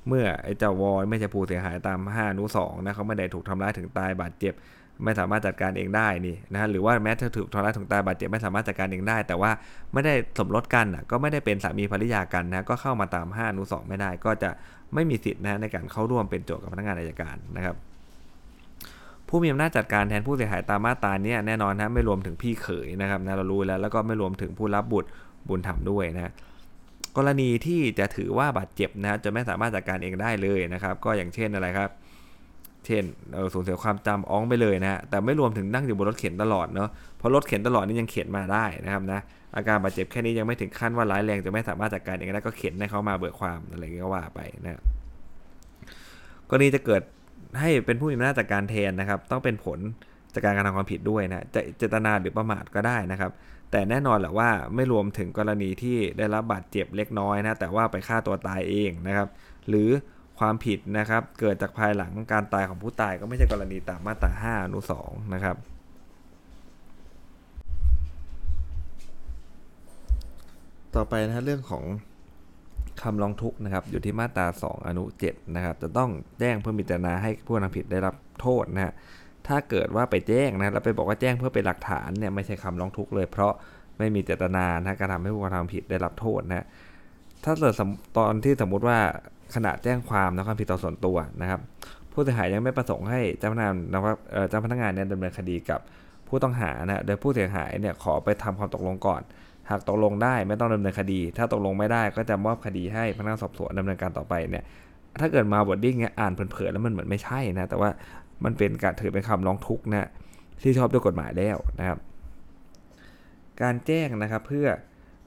[0.07, 4.53] เมื่อไอ้เจ้าวอไม่ใช่ผู้เสียหายตาม5นุ2นะเขาไม่ได้ถูกทำร้ายถึงตายบาดเจ็บ
[5.03, 9.51] ไม่สามารถจัดการเองได้นี่นะหรือว่าแม้ถ้าถูกทำร้ายถึงตายบาดเจ็บไม่สามารถจัดการเองได้ แต่ว่า
[9.93, 14.49] ไม่ได้สมรสกันอะก็ไม่ได้เป็นสามีภรรยากันนะก็เข้ามาตาม5อนุ2ไม่ได้ ก็จะ
[14.93, 17.75] ไม่มีสิทธินะในการเข้าร่วมเป็นโจทย์กับพนักงานอายการนะครับ
[19.27, 25.09] ผู้มีอำนาจจัดการแทนผู้เสียหายตามมาตราเนี้แน่นอนนะไม่รวมถึงพี่เขยนะครับนะเรารู้แล้วแล้วก็ไม่รวมถึงผู้รับบุตร
[25.49, 26.31] บุญธรรมด้วยนะ
[27.17, 31.89] กรณีที่จะถือว่าบาดเจ็บนะจะไม่สามารถจัดการเองได้เลยนะครับ ก็อย่างเช่นอะไรครับ
[32.85, 39.19] เช่นเออสูญเสียความจำอ้องไปเลยนะแต่ไม่รวมถึงนั่งอยู่บนรถเข็นตลอดเนาะเพราะรถเข็นตลอดนี่ยังเข็นมาได้นะครับนะ
[39.55, 44.81] อาการบาดเจ็บแค่นี้ยังไม่ถึงขั้นว่าร้ายแรงจะไม่สามารถจัดการเองได้ก็เข็นให้เขามาเบิกความอะไรก็ว่าไปนะ
[46.49, 47.01] กรณีจะเกิด
[47.59, 49.79] ให้เป็นผู้มีอำนาจจัดการแทนนะครับ ต้องเป็นผล
[50.33, 53.31] จากการกระทำความผิดด้วยนะจะเจตนาหรือประมาทก็ได้นะครับ
[53.71, 59.27] แต่แน่นอนแหละว่าไม่รวมถึงกรณีที่ได้รับบาดเจ็บเล็กน้อยนะแต่ว่าไปฆ่าตัวตายเองนะครับ
[59.69, 59.89] หรือ
[60.39, 65.55] ความผิดนะครับ เกิดจากภายหลังการตายของผู้ตายก็ไม่ใช่กรณีตามมาตรา5อนุ2นะครับ
[70.95, 71.83] ต่อไปนะเรื่องของ
[73.01, 78.93] คำร้องทุกข์นะครับ อยู่ที่มาตรา 2 อนุ 7 นะครับ จะต้องแจ้งเพื่อพิจารณาให้ผู้กระทำผิดได้รับโทษนะฮะ
[79.47, 83.53] ถ้าเกิดว่าไปแจ้งนะแล้วไปบอกว่าแจ้งเพื่อเป็นหลักฐานเนี่ยไม่ใช่คำร้องทุกข์เลย เพราะ
[83.97, 86.65] ไม่มีเจตนานะการทำให้ผู้กระทำผิดได้รับโทษนะ
[87.43, 87.73] ถ้าเกิด
[88.17, 88.99] ตอนที่สมมุติว่า
[89.55, 91.59] ขณะแจ้งความนะความผิดต่อส่วนตัวนะครับ
[92.11, 94.17] ผู้เสียหายยังไม่ประสงค์ให้เจ้าพนักงานนะครับ
[94.49, 95.79] เจ้าพนักงานเนี่ยดำเนินคดีกับ
[96.27, 99.21] ผู้ต้องหานะโดยผู้เสียหายเนี่ยขอไปทำความตกลงก่อน
[99.69, 104.63] หากตกลงได้ไม่ต้องดำเนินคดี ถ้าตกลงไม่ได้ก็จะมอบคดีให้พนักงานสอบสวนดำเนินการต่อไปเนี่ย
[105.19, 107.89] ถ้าเกิดมาบทดิ้งเนี่ยอ่านเผลอๆแล้วมันเหมือนไม่ใช่นะแต่ว่า
[108.43, 110.09] มันเป็นการถือเป็นคำร้องทุกข์นะ
[110.61, 111.97] ที่ชอบด้วยกฎหมายแล้วนะครับ
[113.61, 114.67] การแจ้งนะครับเพื่อ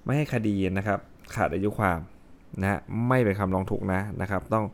[0.04, 0.98] ไม่ให้คดีนะครับ
[1.34, 1.98] ขาดอายุความ
[2.60, 4.64] นะไม่เป็นคำร้องทุกข์นะนะครับ ต้อง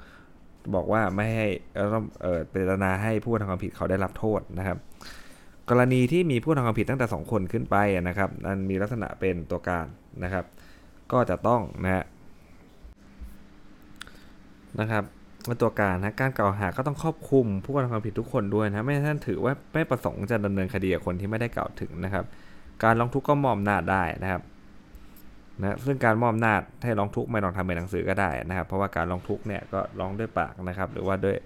[0.74, 1.48] บอกว่าไม่ให้
[1.94, 4.76] ต้องเอ่อเจตนาให้ผู้ทำความผิดเขาได้รับโทษนะครับ
[5.70, 7.76] กรณีที่มีผู้ทำความผิดตั้งแต่ 2 คนขึ้นไป
[8.08, 9.86] นะครับนั้นมีลักษณะเป็นตัวการ
[10.24, 10.44] นะครับ
[11.12, 12.04] ก็จะต้องนะฮะ
[14.80, 15.04] นะครับ
[15.46, 22.24] เป็นตัวการนะการกล่าวหาก็ต้องครอบคลุมผู้กระทำความผิดทุกคนด้วยนะไม่ท่านถือว่าไม่ประสงค์จะดำเนินคดีกับคนที่ไม่ได้กล่าวถึงนะครับ
[22.82, 24.42] การร้องทุกข์ก็มอมหน้าได้นะครับ
[25.62, 31.36] นะซึ่งการมอมนาจให้ร้องทุกข์ไม่ต้องทำเป็นหนังสือก็ได้นะครับ เพราะว่าการร้องทุกข์เนี่ยก็ร้องด้วยปากนะครับ หรือว่าด้วย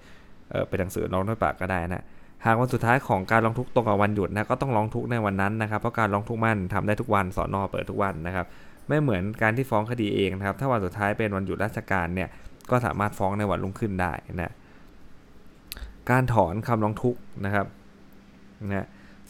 [0.68, 2.04] เป็นหนังสือร้องด้วยปากก็ได้นะ
[2.46, 8.46] หากวันสุดท้ายของการร้องทุกข์ตรงกับวันหยุดนะก็ต้องร้องทุกข์ในวันนั้นนะครับ เพราะการร้องทุกข์มันทำได้ทุกวันสอนอเปิดทุกวันนะครับ
[8.88, 12.28] ไม่เหมือนการที่ฟ้องคดีเองนะครับ ถ้าวันสุดท้ายเป็นวันหยุดราชการเนี่ย
[12.70, 14.52] ก็สามารถฟ้องในวันรุ่งขึ้นได้นะ
[16.10, 17.66] การถอนคำร้องทุกข์นะครับ
[18.66, 18.86] นะ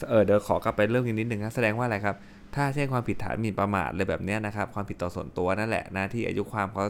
[0.09, 2.17] เออเดี๋ยวขอกลับไปเรื่องนี้นิดหนึ่งนะแสดงว่าอะไรครับ
[2.57, 6.85] ถ้าแจ้งความผิดฐานหมิ่นประมาทเลยแบบนี้นะครับความผิดต่อส่วนตัวนั่นแหละนะที่อายุความเขา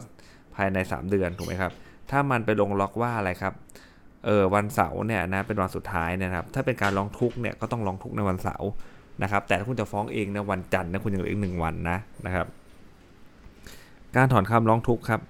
[0.55, 1.71] ภายใน 3 เดือนถูกไหมครับ
[2.11, 3.53] ถ้ามันไปลงล็อกว่าอะไรครับ
[4.25, 8.69] เออวันเสาร์เนี่ยนะเป็นวันสุดท้ายนะครับถ้าเป็นการร้องทุกข์เนี่ยก็ต้องร้องทุกข์ในวันเสาร์
[9.23, 12.47] นะครับ แต่ถ้าคุณจะฟ้องเองในวันจันทร์นะคุณยังเหลืออีกหนึ่งวันนะนะครับ
[14.15, 15.21] การถอนคำร้องทุกข์ครับ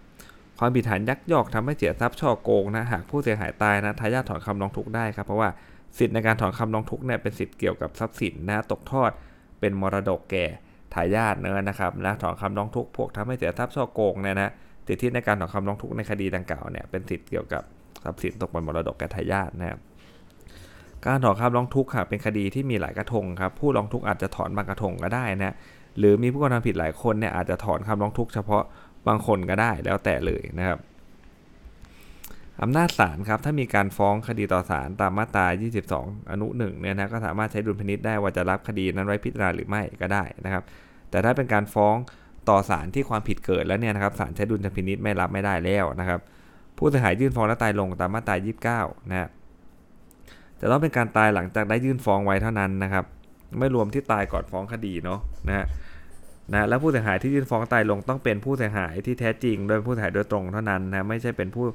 [0.60, 5.50] ความผิดฐานยักยอกทำให้เสียทรัพย์ช่อโกงนะหากผู้เสียหายตายนะทายาทถอนคำร้องทุกข์ได้ครับเพราะว่า
[5.98, 9.12] สิทธิในการถอนคำร้องทุกข์เนี่ยเป็นสิทธิ์เกี่ยวกับทรัพย์สินนะตกทอด
[9.60, 10.46] เป็นมรดกแก่
[10.94, 14.52] ทายาทเนื้อนะครับและถอนคำร้องทุกข์พวกทำให้เสียทรัพย์ช่อโกงเนี่ยนะ
[14.88, 17.64] สิทธิในการถอนคำร้องทุกข์ในคดีดังกล่าวเนี่ยเป็นสิทธิเกี่ยวกับ
[18.04, 19.80] ทรัพย์สินตกเป็นมรดกแก่ทายาทนะครับ
[21.06, 25.56] การถอนคำร้องทุกข์ค่ะเป็นคดีที่มีหลายกระทงครับผู้ร้องทุกข์อาจจะถอนบางกระทงก็ได้นะ
[25.98, 28.64] หรือมีผู้กระทำผิดหลายคนเนี่ยอาจจะถอนคำร้องทุกข์เฉพาะ
[29.08, 30.80] บางคนก็ได้แล้วแต่เลยนะครับ
[32.62, 35.46] อำนาจศาลครับถ้ามีการฟ้องคดีต่อศาลตามมาตรา
[35.90, 40.64] 22 อนุ1เนี่ยนะก็สามารถใช้ดุลพินิษได้ว่าจะรับคดีนั้นไว้พิจารณาหรือไม่ก็ได้นะครับ
[41.10, 41.96] แต่ถ้าเป็นการฟ้อง
[42.50, 46.20] ต่อศาลที่ความผิดเกิดแล้วเนี่ยนะครับศาลใช้ดุลพินิษไม่รับไม่ได้แล้วนะครับ
[46.78, 48.36] ผู้เสียหายยื่นฟ้องและตายลงตามมาตรา
[48.74, 49.30] 29 นะ
[50.60, 53.06] จะต้องเป็นการตายหลังจากได้ยื่นฟ้องไว้เท่านั้นนะครับ
[53.60, 55.66] ไม่รวมที่ตายก่อนฟ้องคดีเนาะนะฮะ
[56.54, 61.66] นะแล้วผู้เสียหายที่ยื่นฟ้องตายลงต้องเป็นผู้เสียหายที่แท้จริง โดยผู้เสียหายโดยตรงเท่านั้นนะไม่ใช่เป็นผู้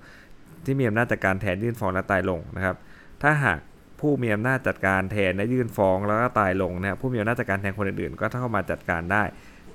[0.64, 2.76] ที่มีอำนาจจัดการแทนยื่นฟ้องและตายลงนะครับ
[3.22, 3.58] ถ้าหาก
[4.00, 9.22] ผู้มีอำนาจจัดการแทนและยื่นฟ้องแล้วก็ตายลงนะครับผู้มีอำนาจจัดการแทนคนอื่นๆ ก็เข้ามาจัดการได้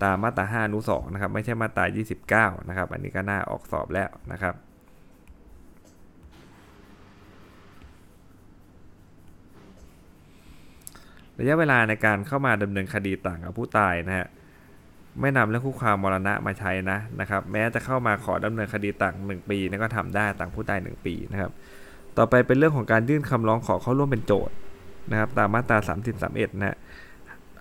[0.04, 1.86] ตามมาตรา5อนุ2นะครับไม่ใช่มาตรา
[2.56, 4.56] 29นะครับอันนี้ก็น่าออกสอบแล้วนะครับ
[11.40, 14.28] ระยะเวลาในการเข้ามาดำเนินคดีต่างกับผู้ตายนะฮะ
[15.22, 21.52] ไม่นำเรื่องคู่ความมรณะมาใช้นะนะครับ แม้จะเข้ามาขอดำเนินคดีต่าง 1 ปีนี่นก็ทำได้ต่างผู้ตาย 1 ปีนะครับ
[22.18, 24.56] ต่อไปเป็นเรื่องของการยื่นคำร้องขอเข้าร่วมเป็นโจทย์
[25.12, 26.78] นะครับ ตามมาตรา30 31นะฮะ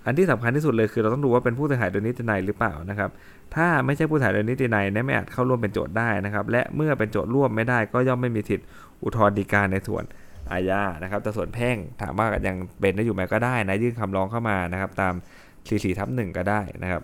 [0.07, 3.11] อันที่สำคัญที่สุดเลยคือเราต้องดูว่าเป็นผู้เสียหายโดยนิตินัยหรือเปล่านะครับ
[3.55, 8.67] ถ้าไม่ใช่ผู้เสียหายโดยนิตินัยเนี่ยไม่อาจเข้าร่วมเป็นโจทย์ได้นะครับ และเมื่อเป็นโจทย์ร่วมไม่ได้ ก็ย่อมไม่มีสิทธิ์
[9.03, 10.05] อุทธรณ์ฎีกาในส่วน
[10.53, 15.15] อาญานะครับ แต่ส่วนแพ่งถามว่ายังเป็นได้อยู่ไหมก็ได้นะยื่นคำร้องเข้ามานะครับ ตาม
[15.57, 17.03] 44ทับ1ก็ได้นะครับ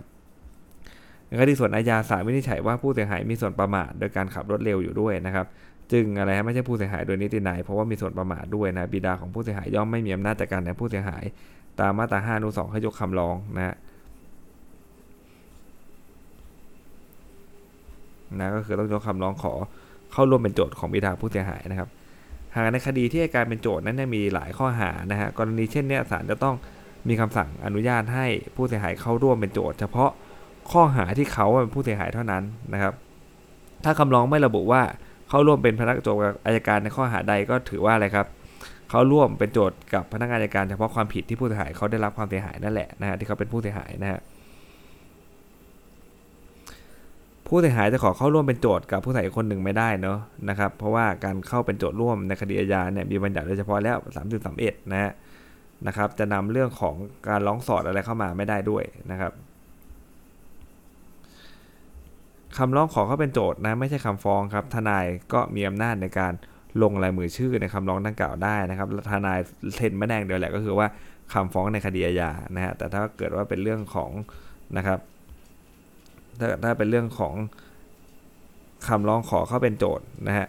[1.41, 5.47] คดีส่วนอาญาศาลวินิจฉัยว่าผู้เสียหายมีส่วนประมาทโดยการขับรถเร็วอยู่ด้วยนะครับ
[5.93, 11.25] จึงอะไรไม่ใช่ผู้เสียหายโดยนิตินัยเพราะว่ามีส่วนประมาทด้วยนะบิดาของผู้เสียหายย่อมไม่มีอำนาจจัดการในผู้เสียหาย
[11.81, 13.77] ตามมาตรา5อนุ2ให้ยกคำร้องนะฮะ
[18.39, 19.53] นะก็คือต้องยกคำร้องขอ
[20.13, 21.89] เข้าร่วมเป็นโจทย์ของบิดาผู้เสียหายนะครับ
[22.57, 26.55] หากในคดีที่การเป็นโจทย์นั้นมีหลายข้อหานะฮะกรณีเช่นนี้ศาลจะต้อง
[27.09, 30.11] มีคำสั่งอนุญาตให้ผู้เสียหายเข้าร่วมเป็นโจทย์เฉพาะ
[30.71, 32.95] ข้อหาที่เขาเป็นผู้เสียหายเท่านั้นนะครับ
[33.85, 34.83] ถ้าคำร้องไม่ระบุว่า
[35.29, 38.27] เข้าร่วมเป็นพนักโจทย์อายการในข้อหาใดก็ถือว่าอะไรครับ
[38.91, 44.21] เขาร่วมเป็นโจทย์กับพนักงานอายการเฉพาะความผิดที่ผู้เสียหายเขาได้รับความเสียหายนั่นแหละนะฮะที่เขาเป็นผู้เสียหายนะฮะ
[47.47, 55.13] ผู้เสียหายจะขอเข้าร่วมเป็นโจทย์กับผู้เสียหายคนหนึ่งไม่ได้เนาะนะครับ เพราะว่าการเข้าเป็นโจทย์ร่วมในคดีอาญาเนี่ยมีบัญญัติโดยเฉพาะแล้ว3 3 1นะฮะ
[55.87, 56.95] นะครับ จะนำเรื่องของ
[57.29, 59.33] การร้องสอดอะไรเข้ามาไม่ได้ด้วยนะครับ
[62.59, 66.33] คำร้องขอเขาเป็นโจทย์นะไม่ใช่คำฟ้องครับทนายก็มีอำนาจในการ
[66.83, 69.39] ลงลายมือชื่อในคำร้องดังกล่าวได้นะครับทนาย
[69.75, 70.87] เซ็นไม่แดงเดียวแหละก็คือว่า
[71.33, 74.11] คำฟ้องในคดีอาญานะฮะแต่ถ้าเกิดว่าเป็นเรื่องของ
[74.77, 74.99] นะครับ
[76.39, 77.35] ถ้าถ้าเป็นเรื่องของ
[78.89, 80.49] คำร้องขอเข้าเป็นโจทย์นะฮะ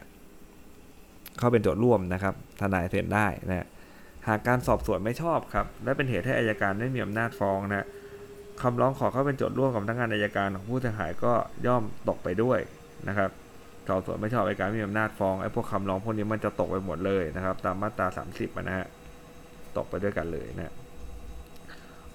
[1.38, 3.68] เข้าเป็นโจทย์ร่วมนะครับทนายเซ็นได้นะ
[4.28, 7.86] หากการสอบสวนไม่ชอบครับ และเป็นเหตุให้อายการไม่มีอำนาจฟ้องนะ
[8.62, 11.34] คำร้องขอเข้าเป็นโจทย์ร่วมกับพนักงานอายการของผู้เสียหายก็
[11.68, 12.60] ย่อมตกไปด้วย
[13.08, 13.30] นะครับ
[13.88, 18.88] สอบสวนไม่ชอบอายการมีอำนาจฟ้องไอ้พวกคำร้องพวกนี้มันจะตกไปหมดเลยนะครับ ตามมาตรา 30นะฮะ
[19.78, 20.74] ตกไปด้วยกันเลยนะ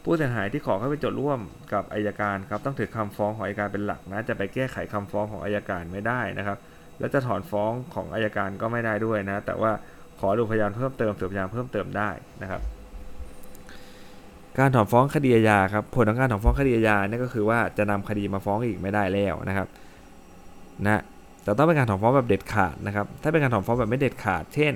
[0.03, 1.41] ผู้เสียหายที่ขอเข้าเป็นโจทย์ร่วม
[1.73, 6.59] กับอายการครับต้องถือคำฟ้องของอายการเป็นหลักนะ จะไปแก้ไขคำฟ้องของอายการไม่ได้นะครับ
[6.99, 9.73] และจะถอนฟ้องของอายการก็ไม่ได้ด้วยนะ แต่ว่า
[10.21, 12.11] ขอดูพยานเพิ่มเติมสืบพยานเพิ่มเติมได้
[12.43, 12.61] นะครับ
[14.59, 19.67] การถอนฟ้องคดีอาญาครับผลของการถอนฟ้องคดีอาญาเนี่ยก็คือว่าจะนำคดีมาฟ้องอีกไม่ได้แล้วนะครับ
[20.87, 21.03] นะ
[21.45, 24.73] แต่ต้องเป็นการถอนฟ้องแบบเด็ดขาดนะครับ ถ้าเป็นการถอนฟ้องแบบไม่เด็ดขาด เช่น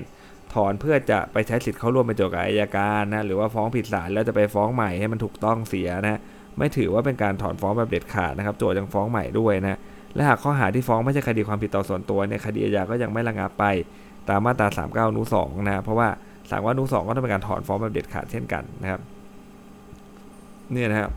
[0.53, 6.19] ถอนเพื่อจะไปใช้สิทธิ์เข้าร่วมเป็นโจทย์กับอายการนะหรือว่าฟ้องผิดศาลแล้วจะไปฟ้องใหม่ให้มันถูกต้องเสียนะ
[6.57, 9.79] ไม่ถือว่าเป็นการถอนฟ้องแบบเด็ดขาดนะครับ โจทย์ยังฟ้องใหม่ด้วยนะ
[10.15, 13.65] และหากข้อหาที่ฟ้องไม่ใช่คดีความผิดต่อส่วนตัวเนี่ยคดีอาญาก็ยังไม่ระงับไป
[14.29, 16.07] ตามมาตรา 39นู2นะเพราะว่า
[16.49, 19.01] สามว่านู2ก็ต้องเป็นการถอนฟ้องแบบเด็ดขาดเช่นกันนะครับ
[20.71, 21.11] เนี่ยนะครับ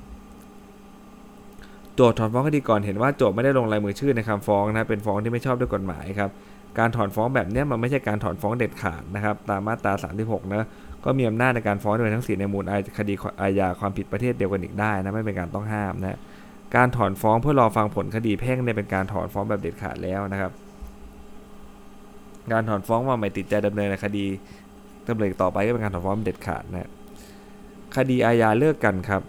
[1.94, 6.30] โจทย์ถอนฟ้องคดีก่อนเห็นว่าโจทย์ไม่ได้ลงลายมือชื่อในคำฟ้องนะเป็นฟ้องที่ไม่ชอบด้วยกฎหมายครับ
[6.78, 10.68] การถอนฟ้องแบบนี้มันไม่ใช่การถอนฟ้องเด็ดขาดนะครับตามมาตรา 36นะ
[11.04, 12.64] ก็มีอำนาจในการฟ้องโดยทั้งสี่ในมูล
[12.98, 16.18] คดีอาญาความผิดประเทศเดียวกันอีกได้นะไม่เป็นการต้องห้ามนะ
[16.76, 20.50] การถอนฟ้องเพื่อรอฟังผลคดีแพ่งเนี่ยเป็นการถอนฟ้องแบบเด็ดขาดแล้วนะครับ
[22.52, 24.24] การถอนฟ้องว่าไม่ติดใจดำเนินในคดี
[25.08, 26.90] ดำเนินต่อไปก็เป็นการถอนฟ้องเด็ดขาดนะ
[27.96, 29.22] คดีอาญาเลิกกันครับ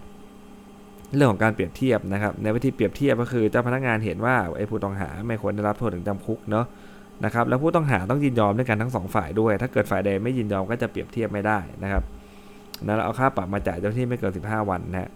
[1.15, 6.65] เรื่องของการเปรียบเทียบนะครับ ในวิธีเปรียบเทียบก็คือเจ้าพนักงานเห็นว่าไอ้ผู้ต้องหาไม่ควรได้รับโทษถึงจำคุกเนาะ
[7.25, 12.03] นะครับแล้วผู้ต้องหาต้องยินยอมด้วยกันทั้งสองฝ่ายด้วย ถ้าเกิดฝ่ายใดไม่ยินยอมก็จะเปรียบเทียบไม่ได้นะครับ
[12.83, 15.09] นั้นเอาค่าปรับมาจ่ายเจ้าที่ไม่เกิน 15 วันนะ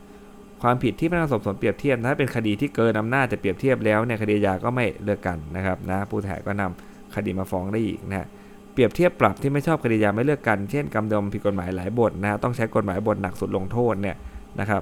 [0.61, 8.27] ความผิดที่พนักงานสอบสวนเปรียบเทียบถ้าเป็นคดีที่เกินอำนาจจะเปรียบเทียบแล้วเนี่ยคดียาก็ไม่เลือกกันนะครับนะผู้เสียหายก็นำคดีมาฟ้องได้อีกนะ
[8.73, 14.15] เปรียบเทียบปรับที่ไม่ชอบคดียาไม่เลือกกัน เช่นกำเดิมผิดกฎหมายหลายบทนะต้องใช้กฎหมายบทหนักสุดลงโทษเนี่ย
[14.59, 14.81] นะครับ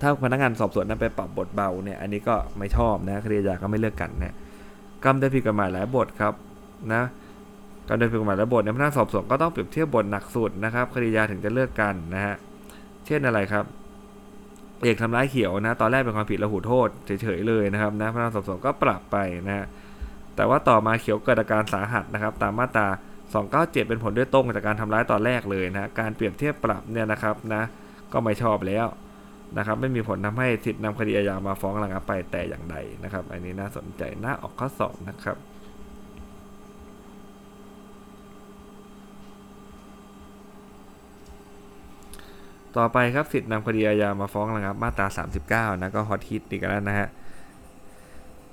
[0.00, 4.34] ถ้าพนักงานสอบสวนนั้นไปปรับบทเบาเนี่ยอันนี้ก็ไม่ชอบนะคดียาก็ไม่เลือกกันนะ
[5.04, 6.34] กำเดิมผิดกฎหมายหลายบทครับ
[6.92, 7.02] นะ
[7.88, 12.34] กำเดิมผิดกฎหมายหลายบทในพนักงานสอบสวนก็ต้องเปรียบเทียบบทหนักสุดนะครับคดียาถึงจะเลือกกันนะฮะ
[13.06, 13.64] เช่นอะไรครับ
[14.82, 19.66] เอกทำร้ายเขียวนะตอนแรกเป็นความผิดระหูโทษเฉยๆเลยนะครับนะพนักงานสอบสวนก็ปรับไปนะฮะ
[20.36, 22.88] แต่ว่าต่อมาเขียวเกิดอาการสาหัสนะครับ ตามมาตรา
[23.30, 27.62] 297 เป็นผลด้วยตรงจากการทำร้ายตอนแรกเลยนะการเปรียบเทียบปรับเนี่ยนะครับนะ
[28.12, 28.86] ก็ไม่ชอบแล้ว
[29.58, 35.36] นะครับไม่มีผลทำให้สิทธิ์นำคดีอาญามาฟ้องระงับไปแต่อย่างใดนะครับ อันนี้น่าสนใจน่าออกข้อสอบนะครับ
[42.78, 45.06] ต่อไปครับสิทธินำคดีอาญามาฟ้องระงับมาตรา
[45.72, 47.08] 39 นะก็ฮอตฮิตอีกแล้วนะฮะ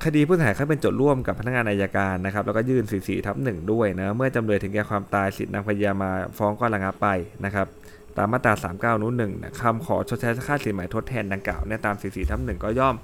[0.04, 7.08] คดีผู้เสียหายเขาเป็นโจทย์ร่วมกับพนักงานอายการนะครับแล้วก็ยื่น44ทับหนึ่งด้วยนะเมื่อจำเลยถึงแก่ความตายสิทธินำคดีมาฟ้องก็ระงับไป
[7.46, 7.68] นะครับ
[8.17, 12.95] ตามมาตรา 39นู้นหนึ่งนะคำขอชดใช้ค่าสินไหมทดแทนดังกล่าวเนี่ยตาม 44ทับหนึ่งก็ย่อม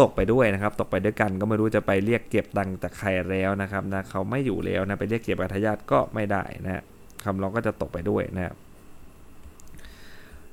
[0.00, 6.82] ตกไปด้วยนะครับ ตกไปด้วยกันก็ไม่รู้จะไปเรียกเก็บตังค์จากใครแล้วนะครับนะเขาไม่อยู่แล้วนะไปเรียกเก็บกับทายาทก็ไม่ได้นะ
[7.24, 8.54] คำร้องก็จะตกไปด้วยนะครับ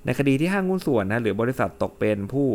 [0.05, 2.47] ในคดีที่ห้างหุ้นส่วนนะหรือบริษัทตกเป็นผู้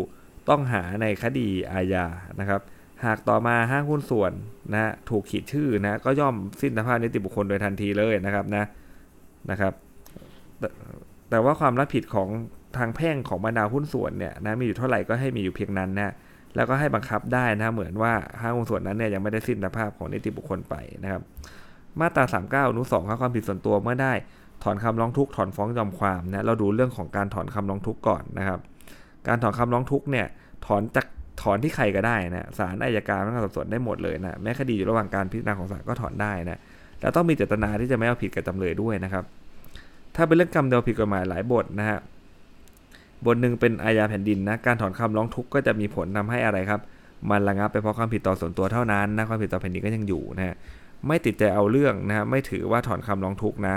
[0.48, 2.06] ต้องหาในคดีอาญา
[2.40, 2.60] นะครับ
[3.04, 4.32] หากต่อมาห้างหุ้นส่วน
[4.72, 8.64] นะถูกขีดชื่อนะก็ย่อมสิ้นสภาพนิติบุคคลโดยทันทีเลยนะครับนะ
[9.50, 9.72] นะครับ
[11.30, 12.28] แต่ว่าความรับผิดของ
[12.76, 16.12] ทางแพ่งของบรรดาหุ้นส่วนเนี่ยนะมีอยู่เท่าไหร่ก็ให้มีอยู่เพียงนั้นนะ
[16.56, 21.22] แล้วก็ให้บังคับได้นะเหมือนว่าห้างหุ้นส่วนนั้นเนี่ยยังไม่ได้สิ้นสภาพของนิติบุคคลไปนะครับ
[22.00, 24.12] มาตรา 39อนุ2ครับความผิดส่วนตัวเมื่อได้
[24.62, 28.58] ถอนคำร้องทุกข์ถอนฟ้องยอมความนะเราดูเรื่องของการถอนคำร้องทุกข์ก่อนนะครับ
[29.28, 30.26] การถอนคำร้องทุกข์เนี่ย
[30.66, 31.06] ถอนจาก
[31.42, 36.60] ถอนที่ใครก็ได้นะศาลอายการพนักงานสอบสวนได้หมดเลยนะแม้คดีอยู่ระหว่างการพิจารณาของศาลก็ถอนได้นะ
[37.00, 39.24] แล้วต้องมีเจตนาที่จะไม่เอาผิดกับจำเลยด้วยนะครับ
[40.16, 41.98] ถ้าเป็นเรื่องกรรมเดียวผิดกฎหมายหลายบทนะฮะ
[43.26, 46.80] บทหนึ่งเป็นอาญาแผ่นดินนะการถอนคำร้องทุกข์ก็จะมีผลทำให้อะไรครับ
[47.30, 50.54] มันระงับไปเพราะความผิดต่อส่วนตัวเท่านั้นนะความผิดต่อแผ่นดินก็ยังอยู่นะฮะ
[51.08, 53.76] ไม่ติดใจเอาเรื่องนะฮะไม่ถือว่าถอนคำร้องทุกข์นะ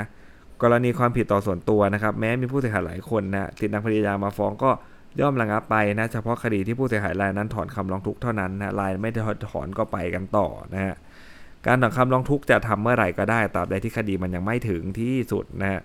[0.62, 4.72] กรณีความผิดต่อส่วนตัวนะครับ แม้มีผู้เสียหายหลายคนนะติดนำคดีอาญามาฟ้องก็
[5.20, 9.20] ย่อมระงับไปนะเฉพาะคดีที่ผู้เสียหายรายนั้นถอนคำร้องทุกข์เท่านั้นนะรายไม่ได้
[9.52, 10.96] ถอนก็ไปกันต่อนะฮะ
[11.66, 15.82] การถอนคำร้องทุกข์จะทำเมื่อไหร่ก็ได้ตราบใดที่คดีมันยังไม่ถึงที่สุดนะฮะ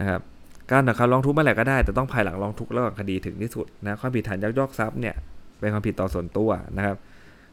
[0.00, 0.20] นะครับ
[0.70, 5.14] การถอนคำร้องทุกข์เมื่อไหร่ก็ได้แต่ต้องภายหลังร้องทุกข์ระหว่างคดีถึงที่สุดนะความผิดฐานยักยอกทรัพย์เนี่ย
[5.60, 6.96] เป็นความผิดต่อส่วนตัวนะครับ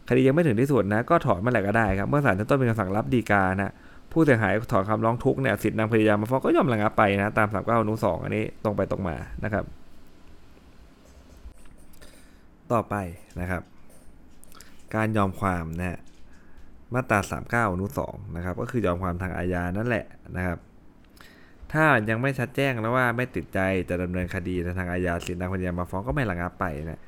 [0.09, 3.73] คดียังไม่ถึงที่สุดนะก็ถอนเมื่อไหร่ก็ได้ครับเมื่อศาลชั้นต้นมีคำสั่งรับดีกานะ
[4.11, 9.65] ผู้เสียหายถอนคำร้องทุกข์เนี่ยสิทธินำคดียามาฟ้องก็ย่อมระงับไปนะตามสามเก้าอนุสองอันนี้ตรงไปตรงมานะครับ
[12.71, 12.95] ต่อไป
[13.41, 13.61] นะครับ
[14.95, 15.99] การยอมความนะฮะ
[16.93, 20.57] มาตราสามเก้าอนุสองนะครับก็คือยอมความทางอาญานั่นแหละนะครับ
[21.73, 26.99] ถ้ายังไม่ชัดแจ้งแล้วว่าไม่ติดใจจะดำเนินคดีในทางอาญาสิทธินำคดียามาฟ้องก็ไม่ระงับไปนะ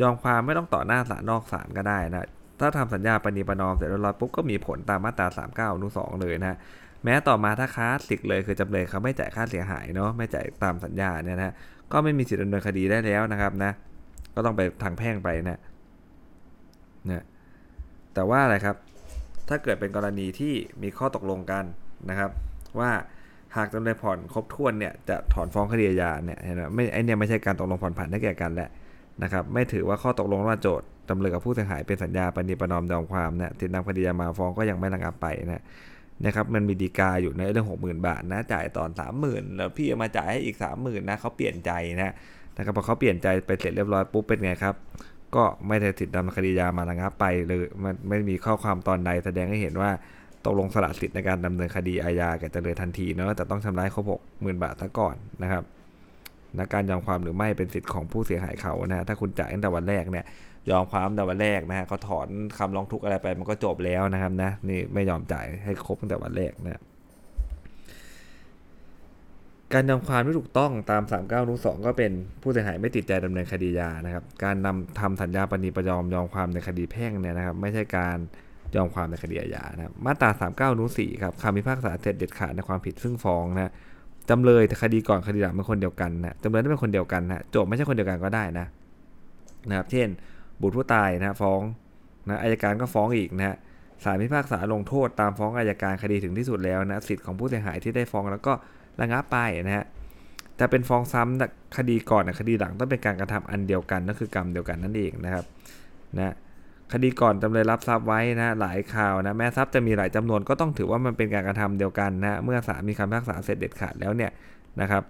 [0.00, 2.26] ยอมความไม่ต้องต่อหน้าศาลนอกศาลก็ได้นะ
[2.60, 6.56] ถ้าทำสัญญาปณีประนอมเสร็จเรียบร้อยปุ๊บก็มีผลตามมาตรา 39อนุ2เลยนะ
[7.04, 11.54] แม้ต่อมาถ้าคลาสสิกเลยคือจำเลยเขาไม่จ่ายค่าเสียหายเนาะไม่จ่ายตามสัญญาเนี่ยนะ
[11.92, 13.72] ก็ไม่มีสิทธิดำเนินคดีได้แล้วนะครับนะ
[14.34, 15.60] ก็ต้องไปทางแพ่งไปนะ
[17.10, 17.24] นะ
[18.14, 18.76] แต่ว่าอะไรครับ
[19.48, 21.64] ถ้าเกิดเป็นกรณีที่มีข้อตกลงกัน
[22.10, 22.30] นะครับ
[22.80, 22.90] ว่า
[23.56, 28.70] หากจำเลยผ่อนครบถ้วนเนี่ยจะถอนฟ้องคดีอาญาเนี่ยเห็นไหมไม่ไอเนี่ยไม่ใช่การตกลงผ่อนผันให้แก่กันแหละ
[29.22, 35.62] นะครับไม่ถือว่าข้อตกลงว่าโจทย์จำเลยกับผู้เสียหายเป็นสัญญาปณิปนอมยอมความนะติดนำคดีมาฟ้องก็ยังไม่ระงับไปนะ
[36.24, 41.70] นะครับมันมีดีกาอยู่ในเรื่องหกหมื่นบาทนะจ่ายตอนสามหมื่นแล้วพี่มาจ่ายให้อีกสามหมื่นนะเขาเปลี่ยนใจ
[42.02, 42.12] นะ
[42.56, 44.74] นะครับพอเขาเปลี่ยนใจไปเสร็จเรียบร้อยปุ๊บเป็นไงครับ
[45.34, 49.90] ก็ไม่ได้ติดนำคดียามาระงับไปเลยมันไม่มีข้อความตอนใดแสดงให้เห็นว่า
[50.46, 55.64] ตกลงสละสิทธิ์ในการดำเนินคดีอาญาแก่จำเลยทันทีเนาะแต่ต้องชำระครบหกหมื่นบาทซะก่อนนะครับ
[56.58, 60.24] นะการยอมความหรือไม่เป็นสิทธิ์ของผู้เสียหายเขานะถ้าคุณจ่ายตั้งแต่วันแรกเนี่ย
[60.70, 62.28] ยอมความตั้งแต่วันแรกนะฮะเขาถอน
[62.58, 66.82] คำร้องทุกข์อะไรไปมันก็จบแล้วนะครับนะนี่ไม่ยอมจ่ายให้ครบตั้งแต่วันแรกนะ
[69.72, 78.18] การยอมความที่ถูกต้องตาม 39นุ2ก็เป็นผู้เสียหายไม่ติดใจดำเนินคดียานะครับ การนำทำสัญญาปณีประยอมยอมความในคดีแพ่งเนี่ยนะครับ ไม่ใช่การ
[78.76, 80.30] ยอมความในคดีอาญานะครับมาตรา
[80.74, 83.72] 39นุ4ครับคำพิพากษาเสร็จเด็ดขาดในความผิดซึ่งฟ้องนะ
[84.30, 88.66] จำเลยแต่คดีก่อนคดีหลังเป็นคนเดียวกันนะจำเลยต้องเป็นคนเดียวกันนะโจทย์ไม่ใช่คนเดียวกันก็ได้นะ
[89.68, 90.08] นะครับ เช่น
[90.60, 91.60] บุตรผู้ตายนะฟ้อง
[92.28, 93.56] นะอายการก็ฟ้องอีกนะ
[94.04, 98.52] ศาลพิพากษาลงโทษตามฟ้องอายการคดีถึงที่สุดแล้วนะสิทธิ์ของผู้เสียหายที่ได้ฟ้องแล้วก็
[99.00, 99.86] ระงับไปนะฮะ
[100.56, 105.44] แต่เป็นฟ้องซ้ำคดีก่อนนะคดีหลังต้องเป็นการกระทำอันเดียวกันนั่นคือกรรมเดียวกันนั่นเองนะครับ
[106.18, 106.34] นะ
[106.92, 114.30] คดีก่อนจำเลยรับทรัพย์ไว้นะหลายข่าวนะแม้ทรัพย์จะมีหลายจำนวนก็ต้องถือว่ามันเป็นการกระทำเดียวกันนะเมื่อศาลมีคำพิพากษาเสร็จเด็ดขาดแล้วเนี่ย
[114.80, 115.02] นะครับ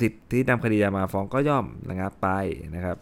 [0.00, 2.28] สิทธิ์ที่นำคดีมาฟ้องก็ย่อมระงับไป
[2.76, 2.98] นะครับ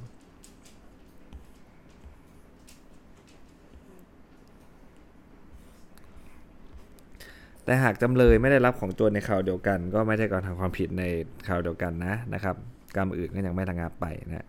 [7.64, 11.04] แต่หากจำเลยไม่ได้รับของโจรในข่าวเดียวกัน ก็ไม่ใช่การทำความผิดใน
[11.48, 12.56] ข่าวเดียวกันนะนะครับ
[12.96, 14.46] กรรมอื่นก็ยังไม่ระงับไปนะ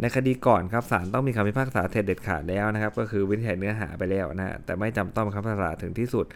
[0.00, 6.26] ในคดีก่อนครับศาลต้องมีคำพิพากษาเด็ดขาดแล้วนะครับ ก็คือวินิจฉัยเนื้อหาไปแล้วนะแต่ไม่จำต้องคำพิพากษาถึงที่สุด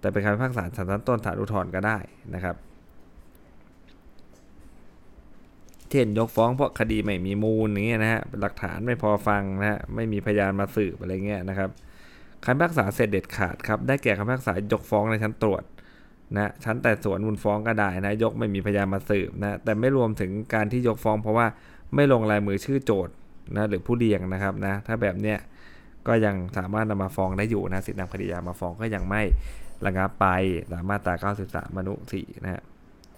[0.00, 1.98] แต่เป็นคำพิพากษาศาลชั้นต้นศาลอุทธรณ์ก็ได้
[2.34, 2.56] นะครับ
[5.90, 11.70] เช่นยกฟ้องเพราะคดีไม่มีมูลอย่างเงี้ยนะฮะหลักฐานไม่พอฟังนะฮะไม่มีพยานมาสืบอะไรเงี้ยนะครับ
[12.44, 15.62] คำพิพากษาเสร็จเด็ดขาดครับได้แก่คำพิพากษายกฟ้องในชั้นตรวจ
[16.36, 21.46] นะชั้นแต่สวนมูลฟ้องก็ได้นะยกไม่มีพยานมาสืบนะแต่ไม่รวมถึงการที่ยกฟ้องเพราะว่า
[21.94, 23.14] ไม่ลงลายมือชื่อโจทย์
[23.56, 25.38] นะหรือผู้เรียงนะครับนะถ้าแบบเนี้ย
[26.08, 29.22] ก็ยังสามารถนำมาฟ้องได้อยู่นะสิทธินำคดียามาฟ้องก็ยังไม่
[29.86, 30.26] ระงับไป
[30.72, 31.14] ตามมาตรา
[31.46, 32.62] 93 มนุ4นะฮะ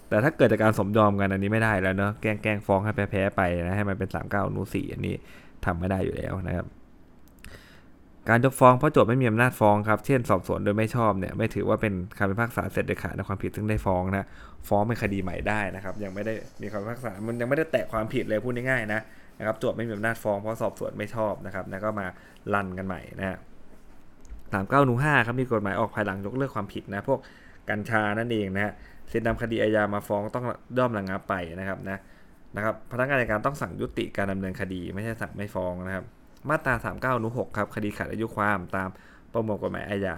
[0.09, 5.15] แต่ถ้าเกิดจากการสมยอมกันอันนี้ไม่ได้แล้วเนาะแกล้งแกล้งฟ้องให้แพ้ๆไปนะให้มันเป็น 39 อนุ4อันนี้
[5.65, 6.65] ทำไม่ได้อยู่แล้วนะครับ
[8.29, 14.25] การยกฟ้องเพราะโจทย์ไม่มีอำนาจฟ้องครับ เช่นสอบสวนโดยไม่ชอบเนี่ยไม่ถือว่าเป็นคำพิพากษาเสร็จเด็ดขาดในความผิดซึ่งได้ฟ้องนะ
[14.67, 19.01] ฟ้องเป็นคดีใหม่ได้นะครับ ยังไม่ได้มีคำพิพากษามันยังไม่ได้แตะความผิดเลยพูดง่ายๆนะ
[19.39, 22.07] นะครับโจทย์ไม่มีอำนาจฟ้องเพราะสอบสวนไม่ชอบนะครับแล้วก็มา
[22.53, 23.37] ลันกันใหม่นะ
[24.53, 27.19] สามเก้าหนูห้าครับมีกฎหมายออกภายหลังยกเลิกความผิดนะพวก
[27.69, 28.73] กัญชานั่นเองนะฮะ
[29.09, 30.45] เซ็นนำคดีอาญามาฟ้องต้อง
[30.77, 31.97] ย่อมระงับไปนะครับนะ
[32.55, 36.05] นะครับพนักงานในการต้องสั่งยุติการดำเนินคดีไม่ใช่สั่งไม่ฟ้องนะครับ
[36.49, 38.89] มาตรา 39อนุ6ครับคดีขาดอายุความตาม
[39.33, 40.15] ประมวลกฎหมายอาญา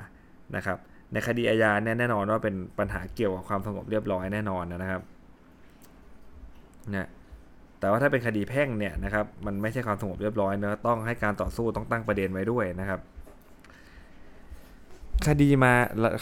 [0.56, 0.78] นะครับ
[1.14, 5.02] ในคดีอาญาแน่นอนว่าเป็นปัญหาเกี่ยวกับความสงบเรียบร้อยแน่นอนนะครับ
[6.96, 7.08] นะ
[7.80, 13.00] แต่ว่าถ้าเป็นคดีแพ่งเนี่ยนะครับมันไม่ใช่ความสงบเรียบร้อยเนะต้องให้การต่อสู้ต้องตั้งประเด็นไว้ด้วยนะครับ
[15.26, 15.74] คดีมา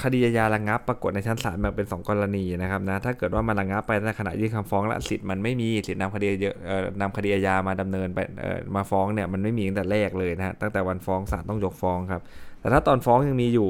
[0.03, 6.55] คดีอาญาระงับปรากฏในชั้นศาลแบ่งเป็น 2 กรณีนะครับนะถ้าเกิดว่ามันระงับไปในขณะยื่นคำฟ้องและสิทธิ์มันไม่มีสิทธิ์นำคดีเยอะ
[7.01, 12.21] นำคดีอาญามาดำเนินไปเอามาฟ้องเนี่ยมันไม่มีตั้งแต่แรกเลยนะฮะตั้งแต่วันฟ้องศาลต้องยกฟ้องครับ
[12.59, 13.69] แต่ถ้าตอนฟ้องยังมีอยู่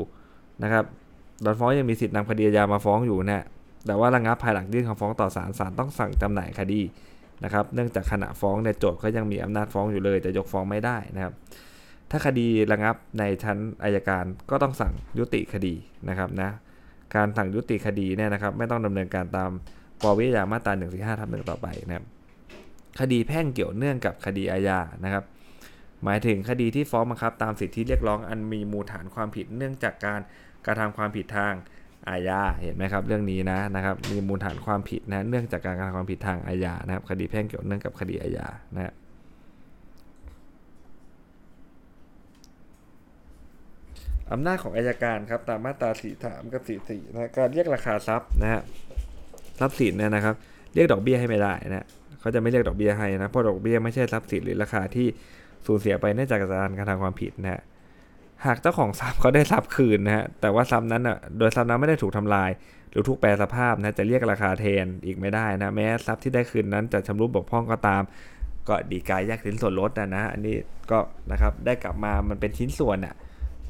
[0.64, 0.84] นะครับ
[1.46, 3.46] ตอนฟ้องยังมีสิทธิ์นำคดีอาญามาฟ้องอยู่นะ
[3.88, 6.82] แต่ว่าระงับภายหลังยื่นคำฟ้องต่อศาลศาลต้องสั่งจำหน่ายคดี
[7.44, 11.34] นะครับ เนื่องจากขณะฟ้องในโจทย์ก็ยังมีอำนาจฟ้องอยู่เลย แต่ยกฟ้องไม่ได้นะครับ
[12.12, 15.74] ถ้าคดีระงับในชั้นอายการก็ต้องสั่งยุติคดี
[16.10, 16.50] นะครับนะ
[17.16, 19.52] การสั่งยุติคดีเนี่ยนะครับ ไม่ต้องดำเนินการตาม
[20.02, 22.06] ปวิยามาตรา145ทับหนึ่งต่อไปนะครับ
[23.00, 25.24] คดีแพ่งเกี่ยวเนื่องกับคดีอาญานะครับ
[26.04, 30.20] หมายถึงคดีที่ฟ้องบังคับ ตามสิทธิเรียกร้องอันมีมูลฐานความผิดเนื่องจากการ
[30.66, 31.54] กระทำความผิดทาง
[32.10, 38.94] อาญาเห็นไหมครับ เรื่องนี้นะนะครับมีมูลฐานความผิดนะเนื่องจากการกระทำความผิดทางอาญานะครับ คดีแพ่งเกี่ยวเนื่องกับคดีอาญานะครับ
[44.32, 48.62] อำนาจของอายการครับตามมาตราสี่สามกับสี่สี่นะการเรียกราคาทรัพย์นะฮะ
[49.60, 50.36] ทรัพย์สินเนี่ยนะครับ
[50.74, 51.86] เรียกดอกเบี้ยให้ไม่ได้นะ
[52.20, 55.08] เขาจะไม่เรียกดอกเบี้ยให้นะเพราะดอกเบี้ยไม่ใช่ทรัพย์สินหรือราคาที่
[55.66, 57.62] สูญเสียไปเนื่องจากการกระทำความผิดนะฮะ
[58.46, 62.50] หากเจ้าของทรัพย์เขาได้ทรัพย์คืนนะฮะแต่ว่าทรัพย์นั้นอะโดยทรัพย์นั้นไม่ได้ถูกทำลาย
[62.92, 68.02] หรือถูกแปลสภาพนะจะเรียกราคาแทนอีกไม่ได้นะแม้ทรัพย์ที่ได้คืนนั้นจะชำรุดบกพร่องก็ตาม
[68.70, 70.56] ก็ดีกายแยกชิ้นส่วนลดนะนะอันนี้
[70.92, 71.00] ก็
[71.32, 73.16] นะครับได้กลับมามันเป็นชิ้นส่วนอะ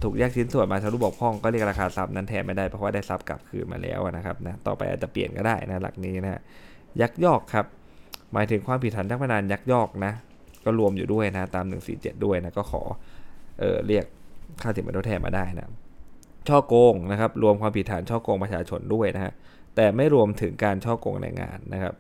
[0.04, 6.42] ถูกแยกชิ้นส่วนมาชำรุดบกพร่องก็เรียกราคาทรัพย์นั้นแทนไม่ได้เพราะว่าได้ทรัพย์กลับคืนมาแล้วนะครับนะต่อไปอาจจะเปลี่ยนก็ได้นะหลักนี้นะ
[7.02, 7.66] ยักยอกครับ
[8.34, 10.14] หมายถึงความผิดฐานจ้างพนันยักยอกนะ
[10.66, 12.82] ก็รวมอยู่ด้วยนะตาม 147 ด้วยนะก็ขอ
[13.60, 14.06] เออเรียก
[14.62, 15.66] ค่าสินไหมทดแทนมาได้นะ
[16.48, 19.34] ช่อโกงนะครับ รวมความผิดฐานช่อโกงประชาชนด้วยนะฮะ
[19.76, 21.94] แต่ไม่รวมถึงการช่อโกงแรงงานนะครับ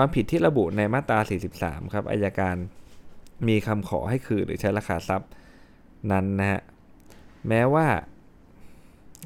[0.00, 1.18] ความผิดที่ระบุในมาตรา
[1.56, 2.56] 43 ครับอายการ
[3.48, 5.30] มีคำขอให้คืนหรือใช้ราคาทรัพย์
[6.12, 6.60] นั้นนะฮะ
[7.48, 7.86] แม้ว่า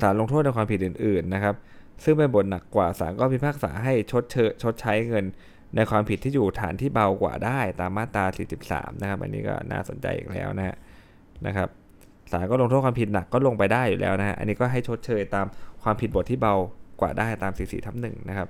[0.01, 1.55] ศาลลงโทษในความผิดอื่น ๆนะครับ
[2.05, 5.25] ซึ่งเป็นบทหนักกว่าศาลก็พิพากษาให้ชดเชยชดใช้เงิน
[5.77, 8.25] ในความผิดที่อยู่ฐานที่เบากว่าได้ตามมาตรา
[8.63, 10.77] 43 นะครับ อันนี้ก็น่าสนใจอีกแล้วนะฮะ
[11.47, 11.69] นะครับ
[12.33, 15.47] ศาลก็ลงโทษความผิดหนักก็ลงไปได้อยู่แล้วนะฮะอันนี้ก็ให้ชดเชยตาม
[15.83, 16.55] ความผิดบทที่เบา
[17.01, 18.49] กว่าได้ตาม 44ทับหนึ่งนะครับ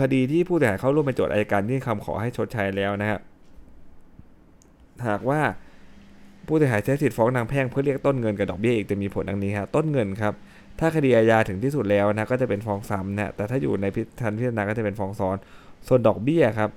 [0.00, 3.20] คดีที่ผู้เสียหายเข้าร่วมเป็นโจทย์อายการยื่นคำขอให้ชดใช้แล้วนะครับ
[5.06, 5.40] หากว่า
[6.46, 10.34] ผู้เสียหายใช้สิทธิ์ฟ้องนางแพ่งเพื่อเรียกต้นเงินกับดอกเบี้ยอีกจะมีผลดังนี้ครับต้นเงินครับ
[10.80, 15.36] ถ้าคดีอาญาถึงที่สุดแล้วนะก็จะเป็นฟ้องซ้ำนะแต่ถ้าอยู่ในพิธันพิจารณาก็จะเป็นฟ้องซ้อน
[15.88, 16.70] ส่วนดอกเบี้ยครับ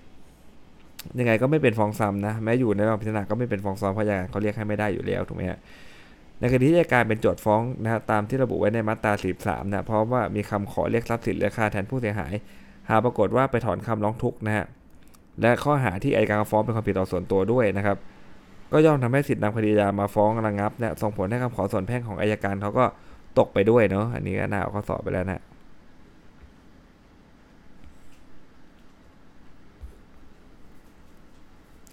[1.20, 5.60] ยังไงก็ไม่เป็นฟ้องซ้ำนะแม้อยู่ในระหว่างพิจารณาก็ไม่เป็นฟ้องซ้อนเพราะอย่างเขาเรียกให้ไม่ได้อยู่แล้วถูกไหมฮะ
[6.40, 9.14] ในคดีที่อัยการเป็นโจทย์ฟ้องนะฮะตามที่ระบุไว้ในมาตรา
[9.44, 12.34] 43นะเพราะว่ามีคำขอเรียกทรัพย์สินหรือค่าแทนผู้เสียหาย
[12.90, 14.66] หากปรากฏว่าไปถอนคำร้องทุกข์นะฮะ
[15.42, 17.98] และข้อหาที่อัยการฟ้องเป็นความผิดต่อส่วนตัวด้วยนะครับ
[18.72, 22.86] ก็ย่อมทำให้สิทธินำคดียามาฟ้องระงับเนี่ยส่งผลให้คำขอส่วนแพ่งของอายการเขาก็
[23.40, 25.42] ตกไปด้วยเนาะอันนี้ก็น่าเอาข้อสอบไปแล้วนะ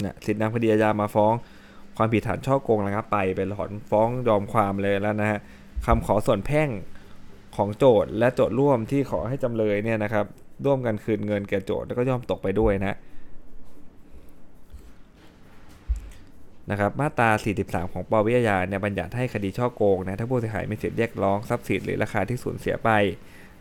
[0.04, 1.32] นี่ยสิทธินำคดีอาญามาฟ้อง
[1.96, 5.38] ความผิดฐานช่อโกงระงับไปเป็นถอนฟ้องยอมความเลยแล้วนะฮะ
[5.86, 6.68] คำขอส่วนแพ่ง
[7.56, 10.26] ของโจทย์และโจทย์ร่วมที่ขอให้จำเลยเนี่ยนะครับ
[10.64, 12.96] ร่วมกันคืนเงินแก่โจทย์แล้วก็ย่อมตกไปด้วยนะ
[16.70, 22.90] นะครับมาตรา 43 ของปวิทยาเนี่ยบัญญัติให้คดีช่อโกงนะถ้าผู้เสียหายมีสิทธิเรียกร้องทรัพย์สินหรือราคาที่สูญเสียไป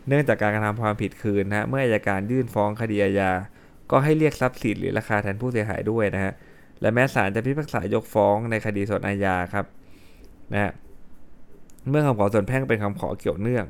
[0.08, 3.30] เนื่องจากการกระทำความผิดคืนนะเมื่ออัยการยื่นฟ้องคดีอาญา
[3.90, 6.32] ก็ให้เรียกทรัพย์สินหรือราคาแทนผู้เสียหายด้วยนะฮะ
[6.80, 9.66] และแม้ศาลจะพิพากษายกฟ้องในคดีส่วนอาญาครับ
[10.52, 10.72] นะฮะ
[11.88, 13.66] เมื่อคำขอส่วนแพ่งเป็นคำขอเกี่ยวเนื่อง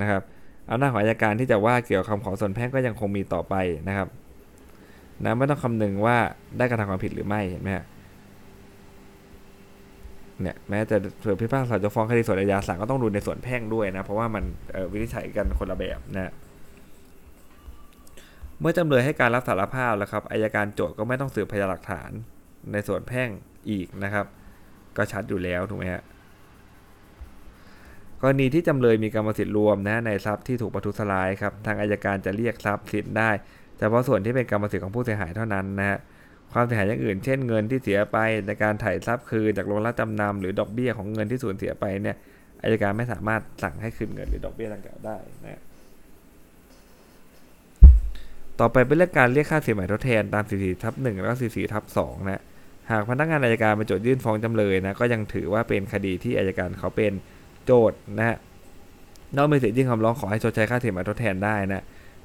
[0.00, 0.22] นะครับ
[0.70, 3.54] อำนาจของอัยการที่จะว่าเกี่ยวกับคำขอส่วนแพ่งก็ยังคงมีต่อไป
[3.88, 4.08] นะครับ
[5.24, 6.16] นะไม่ต้องคำนึงว่า
[6.58, 7.84] ได้กระทำความผิดหรือไม่เห็นไหมฮะ
[10.42, 14.44] เนี่ยแม้จะเผื่อพิพากษาจะฟ้องคดีส่วนอาญาศาลก็ต้องดูในส่วนแพ่งด้วยนะ เพราะว่ามัน
[14.92, 16.32] วินิจฉัยกันคนละแบบนะ
[18.60, 22.10] เมื่อจำเลยให้การรับสารภาพแล้วครับอายการโจทก์ก็ไม่ต้องสืบพยานหลักฐาน
[22.72, 23.28] ในส่วนแพ่ง
[23.70, 24.26] อีกนะครับ
[24.96, 26.02] ก็ชัดอยู่แล้วถูกไหมฮะ
[28.22, 33.30] กรณีที่จำเลยมีกรรมสิทธิ์รวมนะในทรัพย์ที่ถูกประทุษร้ายครับทางอายการจะเรียกทรัพย์สินได้
[33.78, 35.98] เฉพาะส่วนที่เป็นกรรมสิทธิ์ของผู้เสียหายเท่านั้นนะฮะ
[36.52, 42.16] ความเสียหายอย่างอื่นเช่นเงินที่เสียไปในการถ่ายทรัพย์คืนจากโรงรับจำนำหรือดอกเบี้ยของเงินที่สูญเสียไปเนี่ย
[42.62, 45.60] อายการไม่สามารถสั่งให้คืนเงินหรือดอกเบี้ยดังกล่าวได้นะ
[48.60, 52.42] ต่อไปเป็นเรื่องการเรียกค่าเสียหายทดแทนตาม 44ทับ1แล้วก็44ทับ2นะ
[52.90, 57.12] หากพนักงานอายการเป็นโจทยื่นฟ้องจำเลยนะก็ยังถือว่าเป็นคดีที่อายการเขาเป็น
[57.66, 58.36] โจทย์นะฮะ
[59.36, 61.82] นอกมีสิทธิ์ยื่นคำร้องขอให้ชดใช้ค่าเสียหายทดแทนได้นะ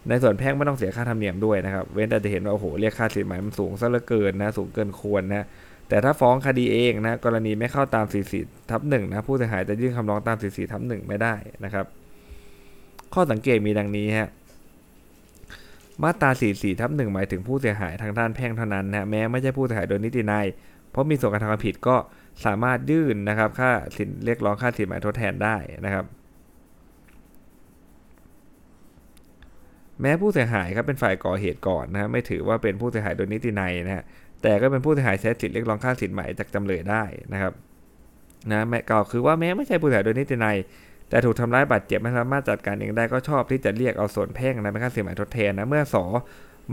[0.10, 5.46] ในส่วนแพ่งไม่ต้องเสียค่าธรรมเนียมด้วยนะครับ เว้นแต่จะเห็นว่าโอ้โหเรียกค่าเสียหายมันสูงซะเหลือเกินนะสูงเกินควรนะ
[5.90, 8.06] แต่ถ้าฟ้องคดีเองนะกรณีไม่เข้าตาม
[8.38, 11.86] 44ทับ1นะผู้เสียหายจะยื่นคำร้องตาม44ทับ1ไม่ได้นะครับ
[13.14, 14.30] ข้อสังเกตมีดังนี้ฮะ
[16.04, 20.46] มาตรา44ทับ1หมายถึงผู้เสียหายทางด้านแพ่งเท่านั้นนะแม้ไม่ใช่ผู้เสียหายโดยนิตินัย
[20.92, 21.96] เพราะมีส่วนกระทำความผิดก็
[22.46, 26.06] สามารถยื่นนะครับ ค่าสินเรียกร้องค่าสินหมายทดแทนได้นะครับ
[30.02, 34.04] แม้ผู้เสียหายครับเป็นฝ่ายก่อเหตุก่อนนะไม่ถือว่าเป็นผู้เสียหายโดยนิตินัยนะฮะ
[34.42, 37.54] แต่ก็เป็นผู้เสียหายใช้สิทธิเรียกร้องค่าสินไหมจากจำเลยได้นะครับ
[38.52, 40.58] นะแม้กล่าวคือว่าแม้ไม่ใช่ผู้เสียหายโดยนิตินัย
[41.10, 46.06] แต่ถูกทำร้ายบาดเจ็บไม่สามารถจัดการเองได้ก็ชอบที่จะเรียกเอาส่วนแพ่งนะเป็นค่าเสียหายทดแทนนะเมื่อสอ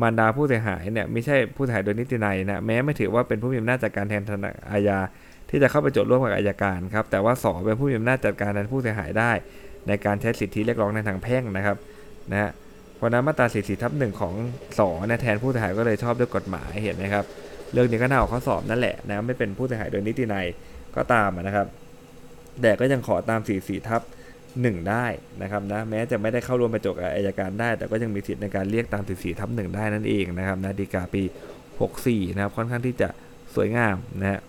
[0.00, 4.98] มารดาผู้เสียหายเนี่ยไม่ใช่ผู้เสียหายโดยนิตินัยนะแม้ไม่ถือว่าเป็นผู้มีอำนาจจัดการแทนธนาอาญา
[5.50, 9.32] ที่จะเข้าไปโจทย์ร่วมกับอายการครับแต่ว่าสอเป็นผู้มีอำนาจจัดการแทนผู้เสียหายได้
[9.88, 11.76] ในการใช้สิทธิเรียกร้องในทางแพ่งนะครับ
[12.30, 12.50] นะฮะ
[12.96, 14.34] เพราะนั้นมาตรา44ทับหนึ่งของ
[14.78, 17.24] สอเนี่ยแทนผู้เสียหายก็เลยชอบด้วยกฎหมายเห็นไหมครับ
[17.72, 20.46] เรื่องนี้ก็น่าออกข้อสอบนั่นแหละนะไม่เป็นผู้เสียหายโดยนิตินัย
[20.96, 21.66] ก็ตามนะครับ
[22.62, 24.00] แต่ก็ยังขอตาม 44ทับ
[24.62, 25.06] 1 ได้
[25.42, 31.22] นะครับนะแม้จะไม่ได้เข้าร่วมประจกอายการได้ แต่ก็ยังมีสิทธิ์ในการเรียกตาม44ทับ1ได้นั่นเองนะครับนะดีกาปี
[31.78, 33.08] 64 นะครับค่อนข้างที่จะ
[33.54, 34.40] สวยงามนะฮะ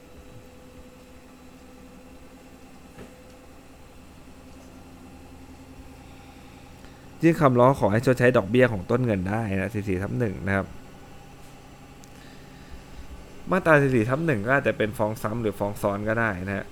[7.23, 10.65] ยื่นคำร้องขอให้ชดใช้ดอกเบี้ยของต้นเงินได้นะ44ทับ1นะครับ
[13.51, 16.65] มาตรา44ทับ1ก็อาจจะเป็นฟ้องซ้ำหรือฟ้องซ้อนก็ได้นะฮะ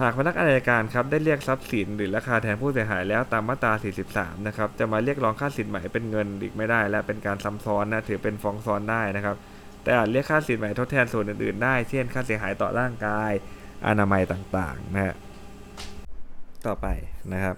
[0.00, 3.72] หากพนักงานอัยการครับได้เรียกทรัพย์สินหรือราคาแทนผู้เสียหายแล้วตามมาตรา
[4.10, 9.36] 43 นะครับ จะมาเรียกร้องค่าสินใหม่เป็นเงินอีกไม่ได้ และเป็นการซ้ำซ้อนนะถือเป็นฟ้องซ้อนได้นะครับ
[9.82, 13.32] แต่อาจเรียกค่าสินใหม่ทดแทนส่วนอื่นๆ ได้ เช่น ค่าเสียหายต่อร่างกาย
[13.86, 15.14] อนามัยต่างๆนะฮะ
[16.66, 16.86] ต่อไป
[17.32, 17.56] นะครับ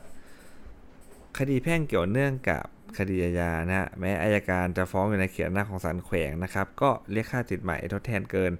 [1.38, 2.64] คดีแพ่งเกี่ยวเนื่องกับ
[2.98, 8.52] คดีอาญานะฮะแม้อายการจะฟ้องอยู่ในเขียนหน้าของศาลแขวงนะครับ ก็เรียกค่าสินใหม่ทดแทนเกิน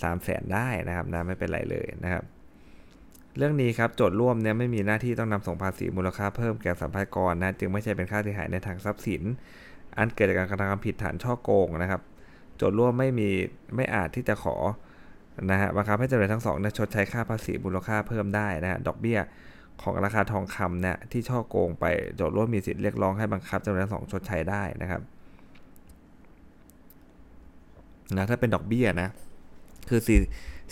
[0.00, 2.24] 3 0 0แสนได้นะครับนะไม่เป็นไรเลยนะครับ
[3.38, 9.22] เรื่องนี้ครับโจทย์ร่วมเนี่ยไม่มีหน้าที่ต้องนำส่งภาษีมูลค่าเพิ่มแก่สัมภาระนะจึงไม่ใช่เป็นค่าเสียหายในทางทรัพย์สิน
[9.98, 12.00] อันเกิดจากการกระทำความผิดฐานช่อโกงนะครับ
[12.56, 13.28] โจทย์ร่วมไม่มี
[13.76, 14.56] ไม่อาจที่จะขอ
[15.50, 19.18] นะฮะบังคับให้จำเลยทั้งสองเนี่ยชดใช้ค่าภาษีมูลค่าเพิ่มได้นะฮะดอกเบี้ย
[19.82, 21.84] ของราคาทองคำเนี่ยที่ช่อโกงไป
[22.16, 25.02] โจทย์ร่วมมีสิทธิ์เรียกร้องให้บังคับจำเลยทั้งสองชดใช้ได้นะครับ
[28.16, 29.08] นะถ้าเป็นดอกเบี้ยนะ
[29.88, 30.18] คือสี่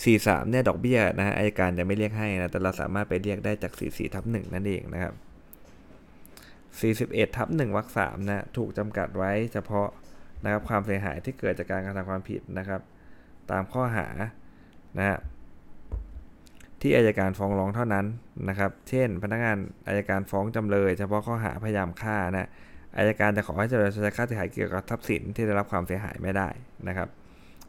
[0.03, 5.13] สี่สามเนี่ยดอกเบี้ยนะฮะอายการจะไม่เรียกให้นะแต่เราสามารถไปเรียกได้จากสี่สี่ทับหนึ่งนั่นเองนะครับ
[6.79, 9.89] สี่สิบเอ็ดทับหนึ่งวรรคสามนะถูกจำกัดไว้เฉพาะ
[10.43, 12.81] นะครับความเสียหายที่เกิดจากการกระทำความผิดนะครับ
[13.51, 14.07] ตามข้อหา
[14.97, 15.19] นะฮะ
[16.81, 18.05] ที่อายการฟ้องร้องเท่านั้น
[18.49, 22.49] นะครับ เช่น พนักงานอายการฟ้องจำเลย เฉพาะข้อหาพยายามฆ่านะ
[22.97, 26.49] อายการจะขอให้จำเลยชดใช้ค่าเสียหายเกี่ยวกับทรัพย์สินที่ได้รับความเสียหายไม่ได้
[26.87, 27.09] นะครับ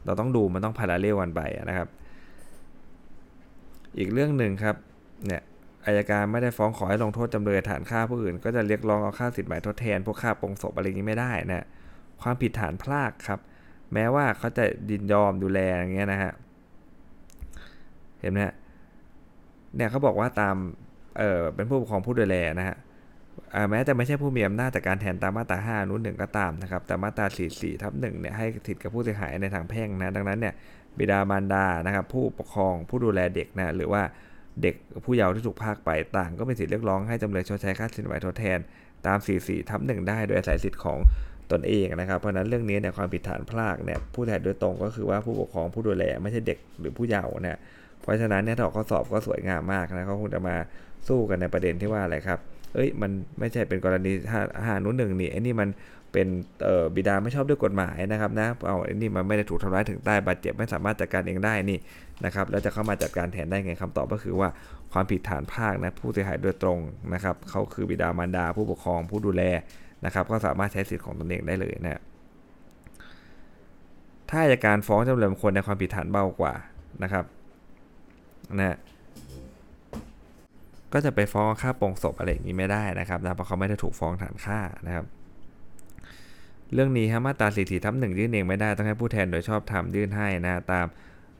[0.05, 1.87] เราต้องดูมันต้องพาราเรลกันไปนะครับ
[3.97, 4.75] อีกเรื่องหนึ่งครับ
[5.27, 5.41] เนี่ย
[5.85, 11.65] อายการไม่ได้ฟ้องขอให้ลงโทษจำเลยฐานฆ่าผู้อื่น ก็จะเรียกร้องเอาค่าสินไหมทดแทน พวกค่าปงศพอะไรอย่างนี้ไม่ได้นะ
[12.21, 13.39] ความผิดฐานพลากครับ
[13.93, 16.33] แม้ว่าเขาจะยินยอมดูแลอย่างเงี้ยนะฮะ
[18.21, 18.39] เห็นไหม
[19.75, 20.55] เนี่ยเขาบอกว่าตาม
[21.17, 22.77] เออเป็นผู้ปกครองผู้ดูแลนะฮะ
[23.69, 27.25] แม้จะไม่ใช่ผู้มีอำนาจแต่การแทนตามมาตรา5นู้นหนึ่งก็ตามนะครับแต่มาตรา
[27.55, 30.53] 44ทับหนึ่งเนี่ยให้สิทธิกับผู้เสียหายในทางแพ่งนะดังนั้นเนี่ย
[30.99, 34.01] บิดามารดานะครับผู้ปกครองผู้ดูแลเด็กนะหรือว่า
[34.61, 38.59] เด็กผู้เยาว์ที่ถูกพากไปต่าง ก็มีสิทธิเรียกร้องให้จำเลยชดใช้ค่าสินไหมทดแทน
[39.05, 40.97] ตาม 44ทับหนึ่งได้โดยอาศัยสิทธิ์ของ
[41.51, 47.57] ตนเองนะครับ เพราะนั้นเรื่องนี้เนี่ยความผิดฐานพลากเนี่ยผู้แทนโดยตรงก็คือว่าผู้ปกครองผู้ดูแลไม่ใช่เด็กหรือผู้เยาว์เนี่ย
[48.01, 50.55] เพราะฉะนั้นเนี่ยถ้าข้อสอบก็สวยงามมากนะเขาคงจะมา
[51.07, 52.39] สู้กันในประเด็นที่ว่าอะไรครับ
[52.75, 54.11] เอ้ยมันไม่ใช่เป็นกรณี
[54.65, 55.69] ห้านุ่นหนึ่งนี่ไอ้นี่มัน
[56.13, 56.27] เป็น
[56.95, 61.79] บิดาไม่ชอบด้วยกฎหมายนะครับนะเอาอนี่มันไม่ได้ถูกทำร้ายถึงใต้บาดเจ็บไม่สามารถจัดการเองได้นี่
[62.25, 64.49] นะครับแล้วจะเข้ามาจัดการแทนได้ไงคำตอบก็คือว่า
[64.93, 66.79] ความผิดฐานภาคนะผู้เสียหายโดยตรง
[67.13, 69.43] นะครับเขาคือบิดามารดาผู้ปกครองผู้ดูแล
[70.05, 72.01] นะครับก็สามารถใช้สิทธิ์ของตนเองได้เลยนะ
[74.29, 76.53] ถ้าอายการฟ้องจำเลยบางคนในความผิดฐานเบากว่า
[77.03, 77.25] นะครับ
[78.59, 78.77] นะ
[80.93, 85.05] ก็จะไปฟ้องค่าปรงศพอะไรอย่างนี้ไม่ได้นะครับนะเพราะเขาไม่ได้ถูกฟ้องฐานฆ่านะครับ
[86.73, 90.85] เรื่องนี้ครับมาตราสี่สี่ทับหนึ่งยื่นเองไม่ได้ต้องให้ผู้แทนโดยชอบทำยื่นให้นะตาม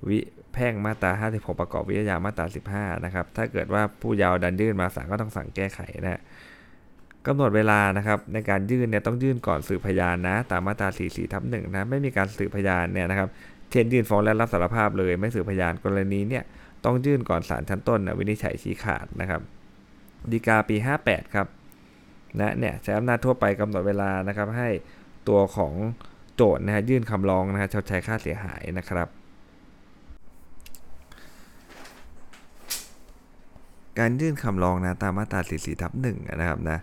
[0.10, 0.20] วิ
[0.54, 6.22] แพ่งมาตรา 56 ประกอบวิทยามาตรา 15 นะครับ ถ้าเกิดว่าผู้ยาวดันยื่นมาศาลก็ต้องสั่งแก้ไขนะ
[7.28, 13.30] กำหนดเวลานะครับในการยื่นเนี่ยต้องยื่นก่อนสืบพยานนะ ตามมาตรา 44ทับหนึ่งนะไม่มีการสืบพยานเนี่ยนะครับ
[13.72, 16.44] เช่นยื่นฟ้องและรับสารภาพเลย ไม่สืบพยานกรณีเนี่ย
[16.86, 19.42] ต้องยื่นก่อนศาลชั้นต้นนะวินิจฉัยชี้ขาดนะครับ
[20.32, 20.76] ดีกาปี
[21.06, 21.48] 58 ครับ
[22.40, 24.70] นะเนี่ยใช้อำนาจทั่วไปกำหนดเวลานะครับให้
[25.28, 25.74] ตัวของ
[26.36, 29.08] โจทย์นะฮะยื่นคำร้องนะฮะชดใช้ค่าเสียหายนะครับ
[34.00, 36.80] การยื่นคำร้องนะตามมาตรา44ทับ1นะครับนะ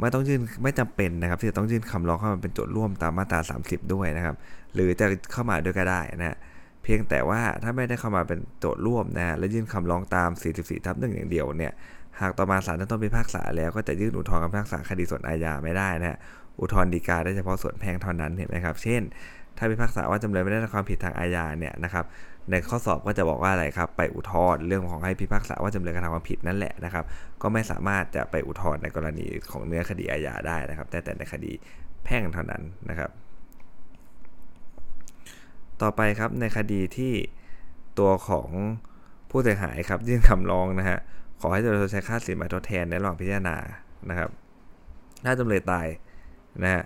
[0.00, 4.36] ไม่ต้องยื่นไม่จำเป็นนะครับ ที่จะต้องยื่นคำร้องเข้ามาเป็นโจทย์ร่วมตามมาตรา 30 ด้วยนะครับ
[4.74, 6.36] หรือจะเข้ามาด้วยก็ได้นะ
[6.82, 11.72] เพียงแต่ว่าถ้าไม่ได้เข้ามาเป็นโจทย์ร่วมนะและยื่นคำร้องตาม 44ทับ1อย่างเดียวเนี่ย
[12.20, 16.18] หากต่อมาศาลต้นพิพากษาแล้วก็จะยื่นอุทธรณ์คำพิพากษาคดีส่วนอาญาไม่ได้นะฮะ
[16.60, 19.02] อุทธรณ์ฎีกาได้เฉพาะส่วนแพ่งเท่านั้นเห็นไหมครับ เช่น
[19.56, 22.04] ถ้าพิพากษาว่าจำเลยไม่ได้ทำความผิดทางอาญาเนี่ยนะครับ
[22.50, 27.04] ในข้อสอบก็จะบอกว่าอะไรครับ ไปอุทธรณ์เรื่องของให้พิพากษาว่าจำเลยกระทำความผิดนั่นแหละนะครับ
[27.42, 31.52] ก็ไม่สามารถจะไปอุทธรณ์ในกรณีของเนื้อคดีอาญาได้นะครับแต่แต่ในคดี
[32.04, 33.10] แพ่งเท่านั้นนะครับ
[35.82, 37.12] ต่อไปครับในคดีที่
[37.98, 38.48] ตัวของ
[39.30, 40.98] ผู้เสียหายครับยื่นคำร้องนะฮะ
[41.40, 43.56] ขอให้จำเลยใช้ค่าสินไหมทดแทนในระหว่างพิจารณา
[44.10, 44.30] นะครับ
[45.24, 45.86] ถ้าจำเลยตาย
[46.64, 46.84] นะฮะ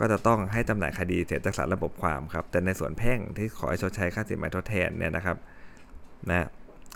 [0.00, 5.36] ก็จะต้องให้จำหน่ายคดีเสียจากสารระบบความครับ แต่ในส่วนแพ่งที่ขอให้ชดใช้ค่าสินไหมทดแทนเนี่ยนะครับ
[6.30, 6.48] นะ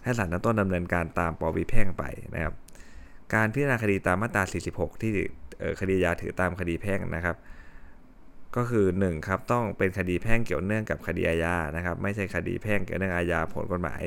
[0.05, 2.55] ให้ศาลต้นดำเนินการตามปวิแพ่งไปนะครับ
[3.35, 4.43] การพิจารณาคดีตามมาตรา
[4.75, 5.13] 46 ที่
[5.81, 7.37] คดียาถือตามคดีแพ่งนะครับ
[8.57, 14.03] ก็คือ1ครับต้องเป็นคดีแพ่งเกี่ยวเนื่องกับคดีอาญานะครับ ไม่ใช่คดีแพ่งเกี่ยวเนื่องอาญาผลกฎหมาย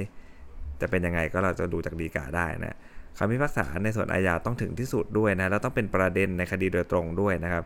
[0.82, 2.78] จะเป็นยังไงก็เราจะดูจากดีกาได้นะ
[3.18, 7.64] คำพิพากษาในส่วนอาญาต้องถึงที่สุดด้วยนะแล้วต้องเป็นประเด็นในคดีโดยตรงด้วยนะครับ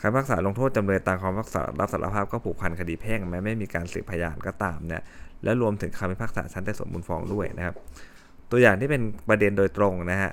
[0.00, 5.02] คำพิพากษาลงโทษจำเลยตามคำพิพากษารับสารภาพก็ผูกพันคดีแพ่งแม้ไม่มีการสืบพยานก็ตามเนี่ย
[5.44, 7.74] และรวมถึงคำพิพากษาชั้นแต่สมมูลฟ้องด้วยนะครับ
[8.50, 10.30] ตัวอย่างที่เป็นประเด็นโดยตรงนะฮะ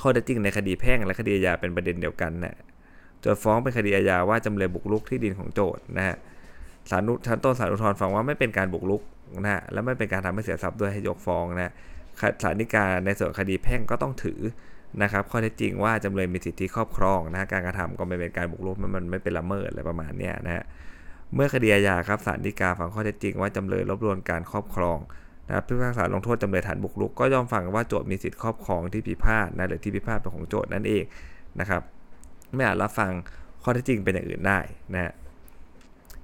[0.00, 2.56] ข้อเท็จจริงในคดีแพ่งและคดีอาญาเป็นประเด็นเดียวกันนะ
[3.20, 6.16] โจทฟ้องเป็นคดีอาญาว่าจำเลยบุกรุกที่ดินของโจทย์นะฮะ
[6.90, 9.02] ศาลชั้นต้นศาลอุทธรณ์ฟังว่าไม่เป็นการบุกรุก
[9.44, 11.72] นะฮะและไม่เป็นการทำให้เสียทรัพย์ด้วยให้ยกฟ้องนะ
[12.42, 14.40] ศาลฎีกาในส่วนคดีแพ่งก็ต้องถือ
[15.02, 20.64] นะครับข้อเท็จจริงว่าจำเลยมีสิทธิครอบครองนะการกระทำก็ไม่เป็นการบุกรุกมันไม่เป็นละเมิดอะไรประมาณนี้นะฮะ
[21.34, 24.98] เมื่อคดีอาญาครับศาลฎีกาฟังข้อเท็จจริงว่าจำเลยรบกวนการครอบครอง
[25.48, 31.04] นะครับพิพากษาลงโทษจำเลยฐานบุกรุกก็ยอมฟังว่าโจทย์มีสิทธิครอบครองที่พิพาทนะหรือที่พิพาทเป็นของโจทย์นั่นเอง
[31.60, 31.82] นะครับ
[32.54, 33.10] ไม่อาจรับฟัง
[33.62, 34.58] ข้อเท็จจริงเป็นอย่างอื่นได้
[34.92, 35.12] นะฮะ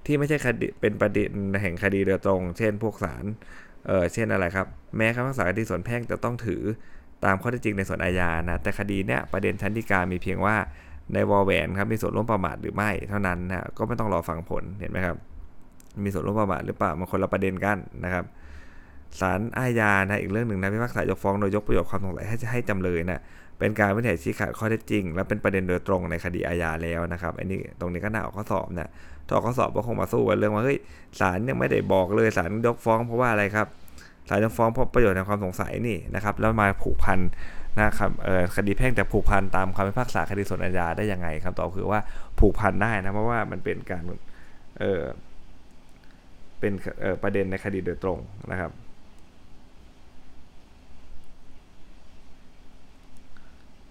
[0.04, 1.30] ที่ไม่ใช่คดีเป็นประเด็น
[1.62, 3.24] แห่งคดีโดยตรง เช่น พวกศาล
[3.88, 4.66] เออเช่นอะไรครับ
[4.96, 6.62] แม้คำพิพากษาคดีส่วนแพ่งจะต้องถือ
[7.24, 10.56] ตามข้อเท็จจริงในส่วนอาญานะ แต่คดีเนี้ยประเด็นชั้นฎีกามีเพียงว่า
[11.14, 15.16] ในวอลแวนครับมีส่วนร่วมประมาทหรือไม่เท่านั้นนะก็ไม่ต้องรอฟังผลเห็นไหมครับ
[16.04, 18.24] มีส่วนร่วมประมาทหรือเปล่ามันคนละประเด็นกันนะครับ
[19.20, 23.20] ศาลอาญานะอีกเรื่องหนึ่งนะพิพากษายกฟ้องโดยยกประโยชน์ความสงสัยให้ให้จำเลยนะ
[23.58, 28.90] เป็นการวินิจฉัยชี้ขาดข้อเท็จจริง และเป็นประเด็นโดยตรงในคดีอาญาแล้วนะครับอันนี้ตรงนี้ก็น่าออกข้อสอบนะ
[29.26, 30.78] ถ้าออกข้อสอบก็คงมาสู้กันเรื่องว่าเฮ้ย
[31.20, 33.66] ศาลยังไม่ได้บอกเลยศาลยกฟ้องเพราะว่าอะไรครับ
[34.28, 37.18] ศาลยกฟ้องเพราะประโยชน์ในความสงสัยนี่นะครับแล้วมาผูกพัน
[37.80, 42.00] นะครับเอ่อคดีแพ่งแต่ผูกพันตามคำพิพากษาคดีส่วนอาญาได้ยังไงคำตอบคือว่า
[42.38, 44.02] ผูกพันได้นะเพราะว่ามันเป็นการ
[44.80, 45.02] เออ
[46.60, 46.72] เป็น
[47.22, 48.18] ประเด็นในคดีโดยตรง
[48.50, 48.70] นะครับ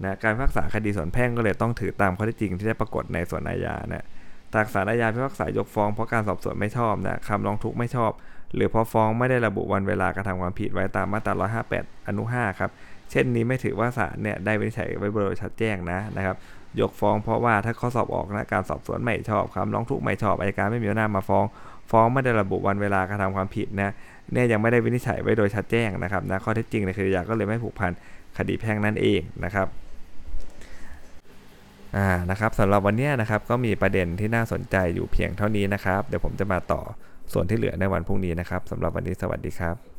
[0.03, 4.05] นะการพิพากษาคดีส่วนแพ่งก็เลยต้องถือตามข้อเท็จจริงที่ได้ปรากฏในส่วนอาญานะ
[4.53, 8.11] ตากศาลอาญาพิพากษายกฟ้องเพราะการสอบสวนไม่ชอบนะคำร้องทุกข์ไม่ชอบ
[8.55, 12.69] หรือเพราะฟ้องไม่ได้ระบุวันเวลากระทำความผิดไว้ตามมาตรา 158 อนุ 5 ครับ
[13.11, 16.35] เช่นนี้ไม่ถือว่าศาลเนี่ยได้วินิจฉัยไว้โดยชัดแจ้งนะนะครับ
[16.79, 21.45] ยกฟ้องเพราะว่าถ้าข้อสอบออกนะการสอบสวนไม่ชอบคำร้องทุกข์ไม่ชอบอัยการไม่มีอำนาจมาฟ้อง
[21.91, 23.91] ฟ้องไม่ได้ระบุวันเวลากระทำความผิดนะ
[24.33, 27.91] เนี่ยยังไม่ได้วินิจฉัยไว้โดยชัดแจ้งนะครับนะข้อเท็จจริงในคดีอาญาก็เลยไม่ผูกพัน
[28.37, 29.67] คดีแพ่งนั่นเองนะครับ
[31.95, 36.81] อ่านะครับสำหรับวันเนี้ยนะครับก็มีประเด็นที่น่าสนใจอยู่เพียงเท่านี้นะครับ เดี๋ยวผมจะมาต่อ
[37.33, 39.96] ส่วนที่เหลือในวันพรุ่งนี้นะครับสำหรับวันนี้สวัสดีครับ